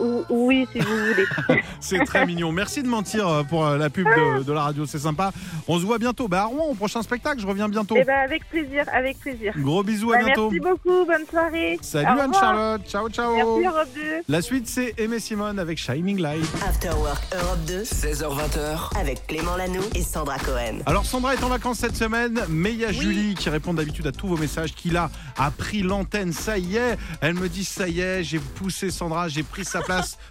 Ou- 0.00 0.24
oui, 0.30 0.66
si 0.72 0.78
vous 0.80 0.96
voulez. 0.96 1.60
C'est 1.80 1.98
très 2.04 2.26
mignon. 2.26 2.52
Merci 2.52 2.82
de 2.82 2.88
mentir 2.88 3.28
euh, 3.28 3.42
pour 3.42 3.66
euh, 3.66 3.76
la 3.76 3.90
pub 3.90 4.06
de, 4.06 4.42
de 4.42 4.52
la 4.52 4.62
radio, 4.62 4.86
c'est 4.86 4.98
sympa. 4.98 5.32
On 5.68 5.78
se 5.78 5.84
voit 5.84 5.98
bientôt. 5.98 6.28
Bah, 6.28 6.42
à 6.42 6.44
Rouen, 6.46 6.66
au 6.70 6.74
prochain 6.74 7.02
spectacle, 7.02 7.40
je 7.40 7.46
reviens 7.46 7.68
bientôt. 7.68 7.96
Et 7.96 8.04
ben 8.04 8.18
avec 8.24 8.48
plaisir, 8.48 8.84
avec 8.92 9.18
plaisir. 9.18 9.52
Gros 9.56 9.82
bisous, 9.82 10.12
à 10.12 10.18
Bah, 10.18 10.24
bientôt. 10.26 10.50
merci 10.50 10.60
beaucoup, 10.60 11.04
bonne 11.06 11.26
soirée. 11.28 11.78
Salut. 11.82 12.06
Anne-Charlotte. 12.20 12.82
Ciao, 12.88 13.08
ciao. 13.08 13.34
Merci 13.34 13.66
Europe 13.66 13.88
2. 13.94 14.00
La 14.28 14.42
suite, 14.42 14.66
c'est 14.68 14.94
Aimé 14.98 15.18
Simone 15.20 15.58
avec 15.58 15.78
Shining 15.78 16.20
Light. 16.20 16.44
After 16.68 16.90
Work 16.90 17.22
Europe 17.34 17.58
2 17.66 17.82
16h20h, 17.84 18.98
avec 19.00 19.26
Clément 19.26 19.56
Lanoux 19.56 19.82
et 19.94 20.02
Sandra 20.02 20.38
Cohen. 20.38 20.78
Alors 20.86 21.04
Sandra 21.06 21.34
est 21.34 21.42
en 21.42 21.48
vacances 21.48 21.78
cette 21.78 21.96
semaine, 21.96 22.40
mais 22.48 22.72
il 22.72 22.78
y 22.78 22.84
a 22.84 22.92
Julie 22.92 23.34
qui 23.34 23.48
répond 23.50 23.74
d'habitude 23.74 24.06
à 24.06 24.12
tous 24.12 24.26
vos 24.26 24.36
messages, 24.36 24.74
qui 24.74 24.90
là 24.90 25.10
a 25.38 25.50
pris 25.50 25.82
l'antenne, 25.82 26.32
ça 26.32 26.58
y 26.58 26.76
est. 26.76 26.96
Elle 27.20 27.34
me 27.34 27.48
dit 27.48 27.64
ça 27.64 27.88
y 27.88 28.00
est, 28.00 28.22
j'ai 28.22 28.38
poussé 28.38 28.90
Sandra, 28.90 29.28
j'ai 29.28 29.42
pris 29.42 29.64
sa 29.64 29.80
place. 29.80 29.89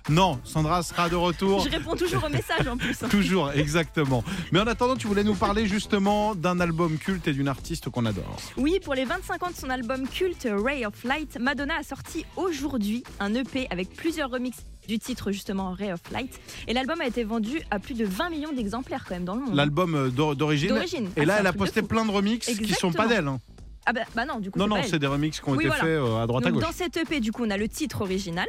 Non, 0.10 0.40
Sandra 0.44 0.82
sera 0.84 1.10
de 1.10 1.16
retour. 1.16 1.62
Je 1.64 1.70
réponds 1.70 1.96
toujours 1.96 2.24
aux 2.26 2.30
messages 2.30 2.68
en 2.68 2.78
plus. 2.78 2.98
Toujours, 3.10 3.52
exactement. 3.52 4.24
Mais 4.52 4.60
en 4.60 4.68
attendant, 4.68 4.96
tu 4.96 5.08
voulais 5.08 5.24
nous 5.24 5.36
parler 5.36 5.68
justement 5.68 6.36
d'un 6.36 6.60
album 6.60 6.98
culte 6.98 7.28
et 7.28 7.34
d'une 7.34 7.48
artiste 7.48 7.90
qu'on 7.90 8.06
adore. 8.06 8.38
Oui, 8.58 8.80
pour 8.84 8.94
les 8.96 9.06
25 9.06 9.44
ans 9.44 9.50
de 9.52 9.56
son 9.56 9.70
album 9.70 10.08
culte 10.08 10.48
Ray 10.52 10.86
of 10.86 11.04
Light, 11.04 11.38
Madonna 11.40 11.76
a 11.80 11.84
sorti 11.84 12.26
aujourd'hui 12.36 13.04
un 13.20 13.34
EP 13.36 13.68
avec 13.70 13.94
plusieurs 13.96 14.30
remixes 14.30 14.64
du 14.88 14.98
titre 15.00 15.32
justement 15.32 15.72
Ray 15.78 15.92
of 15.94 16.00
Light. 16.12 16.40
Et 16.68 16.74
l'album 16.74 17.00
a 17.02 17.06
été 17.06 17.24
vendu 17.24 17.62
à 17.70 17.80
plus 17.80 17.94
de 17.94 18.06
20 18.06 18.30
millions 18.32 18.52
d'exemplaires 18.54 19.06
quand 19.08 19.14
même 19.16 19.26
dans 19.26 19.36
le 19.36 19.42
monde. 19.42 19.56
L'album 19.56 19.94
euh, 19.96 20.10
d'or- 20.10 20.36
d'origine. 20.36 20.70
D'origine. 20.70 21.10
Et 21.16 21.22
Ah, 21.22 21.26
là, 21.26 21.34
c'est 21.36 21.40
elle 21.42 21.48
a 21.48 21.52
de 21.52 21.58
posté 21.58 21.82
plein 21.84 22.06
de 22.06 22.12
remixes 22.12 22.48
qui 22.48 22.54
sont 22.74 22.92
pas 22.92 23.04
Exactement. 23.06 23.08
d'elle. 23.08 23.28
hein. 23.28 23.40
Ah 23.86 23.94
bah, 23.94 24.02
bah 24.16 24.26
non, 24.26 24.40
du 24.40 24.52
coup 24.52 24.60
Non, 24.60 24.66
c'est 24.66 24.82
non, 24.82 24.88
c'est 24.90 25.00
des 25.00 25.08
remixes 25.08 25.40
qui 25.40 25.50
ont 25.50 25.54
Oui, 25.54 25.60
été 25.66 25.68
voilà. 25.68 25.84
faits 25.84 25.90
euh, 25.92 26.24
à 26.24 26.28
droite 26.28 26.46
à 26.46 26.52
gauche. 26.52 26.62
dans 26.64 26.72
cette 26.72 26.98
EP, 26.98 27.20
du 27.20 27.32
coup, 27.32 27.44
on 27.46 27.50
a 27.50 27.58
le 27.58 27.68
titre 27.68 28.02
original. 28.02 28.48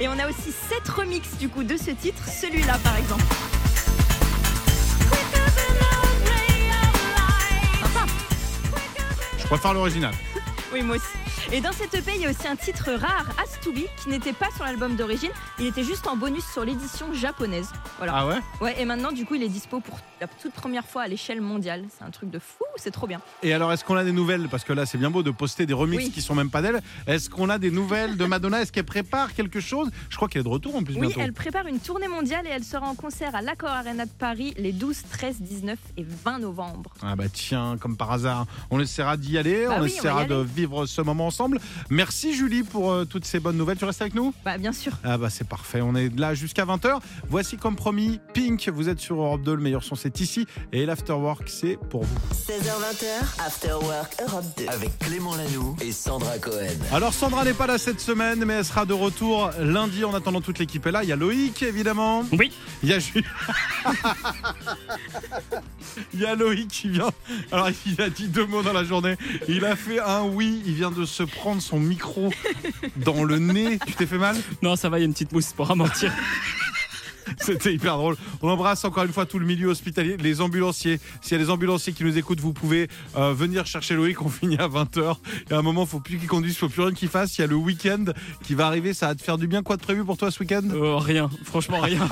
Et 0.00 0.08
on 0.08 0.18
a 0.18 0.26
aussi 0.26 0.50
sept 0.50 0.88
remixes 0.88 1.36
du 1.36 1.50
coup 1.50 1.62
de 1.62 1.76
ce 1.76 1.90
titre, 1.90 2.26
celui-là 2.26 2.78
par 2.82 2.96
exemple. 2.96 3.22
Je 9.38 9.46
préfère 9.46 9.74
l'original. 9.74 10.14
Oui, 10.72 10.82
moi 10.82 10.96
aussi. 10.96 11.19
Et 11.52 11.60
dans 11.60 11.72
cette 11.72 11.94
EP, 11.94 12.12
il 12.14 12.22
y 12.22 12.26
a 12.26 12.30
aussi 12.30 12.46
un 12.46 12.54
titre 12.54 12.92
rare, 12.92 13.26
As 13.42 13.58
to 13.62 13.72
Be, 13.72 13.80
qui 14.02 14.08
n'était 14.08 14.32
pas 14.32 14.46
sur 14.54 14.64
l'album 14.64 14.94
d'origine. 14.94 15.30
Il 15.58 15.66
était 15.66 15.82
juste 15.82 16.06
en 16.06 16.16
bonus 16.16 16.44
sur 16.52 16.64
l'édition 16.64 17.12
japonaise. 17.12 17.68
Voilà. 17.98 18.12
Ah 18.16 18.26
ouais? 18.26 18.38
Ouais, 18.60 18.80
et 18.80 18.84
maintenant, 18.84 19.10
du 19.10 19.24
coup, 19.24 19.34
il 19.34 19.42
est 19.42 19.48
dispo 19.48 19.80
pour 19.80 19.98
la 20.20 20.28
toute 20.28 20.52
première 20.52 20.84
fois 20.86 21.02
à 21.02 21.08
l'échelle 21.08 21.40
mondiale. 21.40 21.84
C'est 21.96 22.04
un 22.04 22.10
truc 22.10 22.30
de 22.30 22.38
fou, 22.38 22.64
c'est 22.76 22.92
trop 22.92 23.06
bien. 23.08 23.20
Et 23.42 23.52
alors, 23.52 23.72
est-ce 23.72 23.84
qu'on 23.84 23.96
a 23.96 24.04
des 24.04 24.12
nouvelles? 24.12 24.48
Parce 24.48 24.62
que 24.64 24.72
là, 24.72 24.86
c'est 24.86 24.98
bien 24.98 25.10
beau 25.10 25.22
de 25.24 25.30
poster 25.32 25.66
des 25.66 25.72
remixes 25.74 26.04
Oui. 26.04 26.10
qui 26.12 26.22
sont 26.22 26.34
même 26.36 26.50
pas 26.50 26.62
d'elle. 26.62 26.80
Est-ce 27.08 27.28
qu'on 27.28 27.48
a 27.48 27.58
des 27.58 27.70
nouvelles 27.72 28.16
de 28.16 28.24
Madonna? 28.26 28.60
Est-ce 28.62 28.70
qu'elle 28.70 28.84
prépare 28.84 29.34
quelque 29.34 29.60
chose? 29.60 29.90
Je 30.08 30.16
crois 30.16 30.28
qu'elle 30.28 30.40
est 30.40 30.44
de 30.44 30.48
retour 30.48 30.76
en 30.76 30.84
plus 30.84 30.94
Oui, 30.94 31.00
bientôt. 31.08 31.20
elle 31.20 31.32
prépare 31.32 31.66
une 31.66 31.80
tournée 31.80 32.08
mondiale 32.08 32.46
et 32.46 32.50
elle 32.50 32.64
sera 32.64 32.86
en 32.86 32.94
concert 32.94 33.34
à 33.34 33.42
l'Accor 33.42 33.70
Arena 33.70 34.04
de 34.04 34.10
Paris 34.10 34.54
les 34.56 34.72
12, 34.72 35.02
13, 35.10 35.40
19 35.40 35.78
et 35.96 36.04
20 36.24 36.38
novembre. 36.40 36.92
Ah 37.02 37.16
bah 37.16 37.24
tiens, 37.32 37.76
comme 37.80 37.96
par 37.96 38.12
hasard, 38.12 38.46
on 38.70 38.78
essaiera 38.78 39.16
d'y 39.16 39.36
aller, 39.38 39.66
Bah 39.66 39.76
on 39.78 39.82
oui, 39.82 39.88
essaiera 39.88 40.24
de 40.26 40.36
vivre 40.36 40.86
ce 40.86 41.00
moment 41.00 41.29
ensemble. 41.30 41.60
Merci 41.90 42.34
Julie 42.34 42.64
pour 42.64 42.90
euh, 42.90 43.04
toutes 43.04 43.24
ces 43.24 43.38
bonnes 43.38 43.56
nouvelles. 43.56 43.78
Tu 43.78 43.84
restes 43.84 44.02
avec 44.02 44.14
nous? 44.16 44.34
Bah, 44.44 44.58
bien 44.58 44.72
sûr. 44.72 44.92
Ah 45.04 45.16
bah 45.16 45.30
c'est 45.30 45.46
parfait, 45.46 45.80
on 45.80 45.94
est 45.94 46.08
là 46.18 46.34
jusqu'à 46.34 46.64
20h. 46.64 46.98
Voici 47.28 47.56
comme 47.56 47.76
promis, 47.76 48.18
Pink, 48.34 48.68
vous 48.68 48.88
êtes 48.88 48.98
sur 48.98 49.14
Europe 49.22 49.42
2, 49.42 49.54
le 49.54 49.62
meilleur 49.62 49.84
son 49.84 49.94
c'est 49.94 50.18
ici. 50.20 50.46
Et 50.72 50.86
l'Afterwork 50.86 51.48
c'est 51.48 51.78
pour 51.88 52.02
vous. 52.02 52.16
16h20, 52.34 53.44
After 53.46 53.74
Work 53.82 54.16
Europe 54.26 54.44
2. 54.58 54.66
avec 54.66 54.98
Clément 54.98 55.36
Lanoux 55.36 55.76
et 55.80 55.92
Sandra 55.92 56.36
Cohen. 56.38 56.66
Alors 56.92 57.14
Sandra 57.14 57.44
n'est 57.44 57.54
pas 57.54 57.68
là 57.68 57.78
cette 57.78 58.00
semaine, 58.00 58.44
mais 58.44 58.54
elle 58.54 58.64
sera 58.64 58.84
de 58.84 58.92
retour 58.92 59.50
lundi 59.60 60.04
en 60.04 60.12
attendant 60.14 60.40
toute 60.40 60.58
l'équipe 60.58 60.84
est 60.84 60.90
là. 60.92 61.04
Il 61.04 61.08
y 61.08 61.12
a 61.12 61.16
Loïc 61.16 61.62
évidemment. 61.62 62.24
Oui. 62.32 62.50
Il 62.82 62.88
y 62.88 62.92
a 62.92 62.98
Jules. 62.98 63.24
Il 66.14 66.20
y 66.20 66.26
a 66.26 66.34
Loïc 66.34 66.68
qui 66.68 66.88
vient. 66.88 67.10
Alors 67.52 67.68
il 67.86 68.00
a 68.00 68.08
dit 68.10 68.28
deux 68.28 68.46
mots 68.46 68.62
dans 68.62 68.72
la 68.72 68.84
journée. 68.84 69.16
Il 69.48 69.64
a 69.64 69.76
fait 69.76 70.00
un 70.00 70.22
oui. 70.22 70.62
Il 70.66 70.74
vient 70.74 70.90
de 70.90 71.04
se 71.04 71.19
prendre 71.24 71.60
son 71.60 71.78
micro 71.78 72.30
dans 72.96 73.24
le 73.24 73.38
nez. 73.38 73.78
Tu 73.86 73.94
t'es 73.94 74.06
fait 74.06 74.18
mal? 74.18 74.36
Non, 74.62 74.76
ça 74.76 74.88
va, 74.88 74.98
il 74.98 75.02
y 75.02 75.04
a 75.04 75.06
une 75.06 75.12
petite 75.12 75.32
mousse 75.32 75.52
pour 75.52 75.70
amortir. 75.70 76.12
C'était 77.40 77.72
hyper 77.72 77.96
drôle. 77.96 78.16
On 78.42 78.48
embrasse 78.48 78.84
encore 78.84 79.04
une 79.04 79.12
fois 79.12 79.26
tout 79.26 79.38
le 79.38 79.46
milieu 79.46 79.68
hospitalier, 79.68 80.16
les 80.16 80.40
ambulanciers. 80.40 81.00
S'il 81.20 81.32
y 81.38 81.40
a 81.40 81.44
des 81.44 81.50
ambulanciers 81.50 81.92
qui 81.92 82.04
nous 82.04 82.16
écoutent, 82.18 82.40
vous 82.40 82.52
pouvez 82.52 82.88
euh, 83.16 83.32
venir 83.32 83.66
chercher 83.66 83.94
Loïc. 83.94 84.20
On 84.22 84.28
finit 84.28 84.58
à 84.58 84.68
20h. 84.68 85.16
Et 85.50 85.54
à 85.54 85.58
un 85.58 85.62
moment, 85.62 85.86
faut 85.86 86.00
plus 86.00 86.18
qu'il 86.18 86.28
conduise, 86.28 86.56
faut 86.56 86.68
plus 86.68 86.82
rien 86.82 86.92
qu'il 86.92 87.08
fasse. 87.08 87.38
Il 87.38 87.40
y 87.42 87.44
a 87.44 87.46
le 87.46 87.56
week-end 87.56 88.04
qui 88.42 88.54
va 88.54 88.66
arriver. 88.66 88.94
Ça 88.94 89.08
va 89.08 89.14
te 89.14 89.22
faire 89.22 89.38
du 89.38 89.46
bien. 89.46 89.62
Quoi 89.62 89.76
de 89.76 89.82
prévu 89.82 90.04
pour 90.04 90.16
toi 90.16 90.30
ce 90.30 90.40
week-end? 90.40 90.62
Euh, 90.72 90.96
rien, 90.96 91.30
franchement 91.44 91.80
rien. 91.80 92.08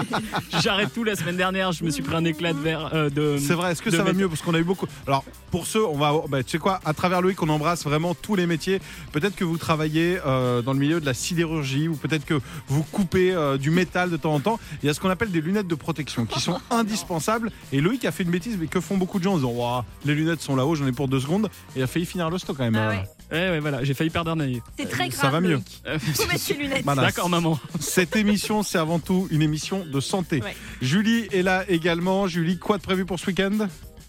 J'arrête 0.62 0.92
tout 0.92 1.04
la 1.04 1.16
semaine 1.16 1.36
dernière, 1.36 1.72
je 1.72 1.84
me 1.84 1.90
suis 1.90 2.02
pris 2.02 2.14
un 2.16 2.24
éclat 2.24 2.52
de 2.52 2.58
verre. 2.58 2.90
euh, 2.94 3.10
de, 3.10 3.36
C'est 3.38 3.54
vrai, 3.54 3.72
est-ce 3.72 3.82
que 3.82 3.90
ça 3.90 4.02
va 4.02 4.12
mieux? 4.12 4.28
Parce 4.28 4.42
qu'on 4.42 4.54
a 4.54 4.58
eu 4.58 4.64
beaucoup. 4.64 4.86
Alors, 5.06 5.24
pour 5.50 5.66
ceux, 5.66 5.84
on 5.84 5.96
va. 5.96 6.12
Bah, 6.28 6.42
tu 6.42 6.50
sais 6.50 6.58
quoi? 6.58 6.80
À 6.84 6.94
travers 6.94 7.20
Loïc, 7.22 7.42
on 7.42 7.48
embrasse 7.48 7.84
vraiment 7.84 8.14
tous 8.14 8.36
les 8.36 8.46
métiers. 8.46 8.80
Peut-être 9.12 9.34
que 9.34 9.44
vous 9.44 9.58
travaillez 9.58 10.18
dans 10.24 10.72
le 10.72 10.78
milieu 10.78 11.00
de 11.00 11.06
la 11.06 11.14
sidérurgie 11.14 11.88
ou 11.88 11.96
peut-être 11.96 12.24
que 12.24 12.40
vous 12.68 12.82
coupez 12.82 13.34
du 13.58 13.70
métal 13.70 14.10
de 14.10 14.16
temps 14.16 14.34
en 14.34 14.40
temps. 14.40 14.51
Il 14.82 14.86
y 14.86 14.90
a 14.90 14.94
ce 14.94 15.00
qu'on 15.00 15.10
appelle 15.10 15.30
des 15.30 15.40
lunettes 15.40 15.66
de 15.68 15.74
protection 15.74 16.26
qui 16.26 16.40
sont 16.40 16.60
indispensables. 16.70 17.50
Et 17.72 17.80
Loïc 17.80 18.04
a 18.04 18.12
fait 18.12 18.22
une 18.22 18.30
bêtise, 18.30 18.56
mais 18.60 18.66
que 18.66 18.80
font 18.80 18.96
beaucoup 18.96 19.18
de 19.18 19.24
gens 19.24 19.34
en 19.34 19.36
disant 19.36 19.84
les 20.04 20.14
lunettes 20.14 20.40
sont 20.40 20.56
là-haut, 20.56 20.74
j'en 20.74 20.86
ai 20.86 20.92
pour 20.92 21.08
deux 21.08 21.20
secondes. 21.20 21.48
Et 21.76 21.80
il 21.80 21.82
a 21.82 21.86
failli 21.86 22.06
finir 22.06 22.30
l'hosto 22.30 22.54
quand 22.54 22.64
même. 22.64 22.76
Ah 22.76 22.88
Euh, 22.88 22.90
ouais. 22.90 23.08
Ouais, 23.32 23.48
ouais, 23.50 23.60
voilà, 23.60 23.82
j'ai 23.82 23.94
failli 23.94 24.10
perdre 24.10 24.30
un 24.32 24.40
œil. 24.40 24.60
C'est 24.78 24.88
très 24.88 25.10
ça 25.10 25.28
grave. 25.28 25.32
va 25.32 25.40
mieux. 25.40 25.60
Euh, 25.86 25.98
Faut 25.98 26.26
mettre 26.26 26.38
ses 26.40 26.54
lunettes. 26.54 26.84
D'accord, 26.84 27.30
maman. 27.30 27.58
Cette 27.80 28.14
émission, 28.16 28.62
c'est 28.62 28.76
avant 28.78 28.98
tout 28.98 29.26
une 29.30 29.40
émission 29.40 29.86
de 29.86 30.00
santé. 30.00 30.42
Ouais. 30.42 30.54
Julie 30.82 31.26
est 31.32 31.42
là 31.42 31.64
également. 31.68 32.26
Julie, 32.26 32.58
quoi 32.58 32.76
de 32.76 32.82
prévu 32.82 33.06
pour 33.06 33.18
ce 33.18 33.26
week-end? 33.28 33.68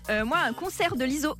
Euh, 0.09 0.25
moi, 0.25 0.39
un 0.45 0.51
concert 0.51 0.97
de 0.97 1.05
l'ISO. 1.05 1.35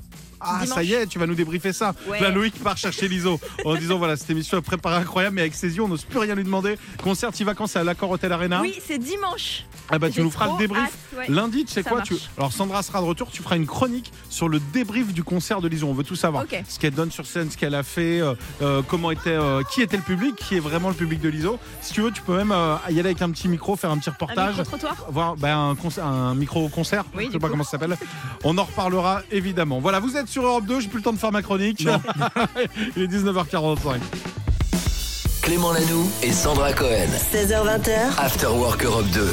Ah, 0.46 0.60
Dimanche. 0.62 0.76
ça 0.76 0.84
y 0.84 0.94
est, 0.94 1.08
tu 1.08 1.20
vas 1.20 1.26
nous 1.28 1.36
débriefer 1.36 1.74
ça. 1.74 1.94
Ouais. 2.08 2.20
Là, 2.20 2.30
Loïc 2.30 2.62
part 2.62 2.78
chercher 2.78 3.08
l'ISO 3.08 3.40
en 3.66 3.76
disant 3.80 3.98
voilà, 3.98 4.18
cette 4.18 4.30
émission 4.30 4.58
est 4.58 4.62
préparée 4.62 4.98
incroyable, 4.98 5.36
mais 5.36 5.42
avec 5.42 5.56
ses 5.56 5.76
yeux, 5.76 5.84
on 5.84 5.88
n'ose 5.88 6.04
plus 6.04 6.20
rien 6.20 6.36
lui 6.36 6.44
demander. 6.44 6.78
Concert, 7.02 7.32
y 7.40 7.44
vacances 7.44 7.76
à 7.76 7.84
l'Accord 7.84 8.12
Hotel 8.12 8.32
Arena. 8.32 8.62
Oui, 8.62 8.80
c'est 8.86 8.98
dimanche. 8.98 9.64
Ah 9.90 10.00
bah, 10.00 10.10
tu 10.10 10.22
nous 10.22 10.32
feras 10.32 10.48
le 10.54 10.58
débrief. 10.58 10.84
hâte, 10.86 11.18
ouais. 11.18 11.26
Lundi, 11.30 11.66
tu 11.66 11.74
sais 11.74 11.84
Ça 11.84 11.90
quoi 11.90 11.98
marche. 12.00 12.10
tu... 12.10 12.16
Alors, 12.38 12.52
Sandra 12.54 12.82
sera 12.84 13.00
de 13.02 13.06
retour. 13.06 13.30
Tu 13.32 13.44
feras 13.44 13.58
une 13.58 13.66
chronique 13.68 14.12
sur 14.30 14.48
le 14.50 14.60
débrief 14.74 15.14
du 15.14 15.24
concert 15.24 15.62
de 15.62 15.68
l'ISO. 15.68 15.88
On 15.88 15.94
veut 15.94 16.04
tout 16.06 16.16
savoir. 16.16 16.44
Ok. 16.44 16.64
Ce 16.68 16.80
qu'elle 16.80 16.94
donne 16.94 17.12
sur 17.12 17.26
scène, 17.26 17.52
ce 17.52 17.58
qu'elle 17.58 17.76
a 17.76 17.84
fait, 17.84 18.20
euh, 18.22 18.34
euh, 18.62 18.82
comment 18.88 19.12
était, 19.12 19.30
euh, 19.30 19.62
qui 19.72 19.82
était 19.82 19.98
le 19.98 20.04
public, 20.04 20.36
qui 20.36 20.56
est 20.56 20.60
vraiment 20.60 20.88
le 20.90 20.96
public 20.96 21.20
de 21.22 21.30
l'ISO. 21.30 21.60
Si 21.82 21.94
tu 21.94 22.02
veux, 22.02 22.12
tu 22.12 22.22
peux 22.22 22.36
même 22.36 22.52
euh, 22.52 22.76
y 22.90 22.94
aller 23.00 23.10
avec 23.10 23.22
un 23.22 23.30
petit 23.30 23.48
micro, 23.48 23.76
faire 23.76 23.92
un 23.92 23.98
petit 23.98 24.10
Un 24.10 24.14
reportage. 24.14 24.58
micro-trottoir 24.58 24.96
voir 25.10 25.36
bah, 25.36 25.56
un, 25.56 25.76
concert- 25.76 26.06
un 26.06 26.34
micro-concert, 26.34 27.04
Oui, 27.16 27.26
je 27.28 27.34
sais 27.34 27.40
pas 27.40 27.48
coup. 27.48 27.52
comment 27.52 27.64
ça 27.64 27.72
s'appelle. 27.72 27.96
On 28.44 28.58
en 28.58 28.64
reparlera 28.64 29.22
évidemment. 29.32 29.80
Voilà, 29.80 30.00
vous 30.00 30.16
êtes 30.18 30.28
sur 30.30 30.44
Europe 30.46 30.66
2, 30.66 30.80
j'ai 30.80 30.88
plus 30.88 30.98
le 31.00 31.04
temps 31.04 31.14
de 31.14 31.18
faire 31.20 31.32
ma 31.32 31.42
chronique. 31.42 31.82
Il 32.96 33.04
est 33.04 33.08
19h45. 33.08 34.00
Clément 35.42 35.74
Lanoux 35.74 36.10
et 36.22 36.32
Sandra 36.32 36.72
Cohen. 36.74 37.10
16h20h, 37.34 38.18
After 38.18 38.48
Work 38.48 38.86
Europe 38.86 39.08
2. 39.14 39.28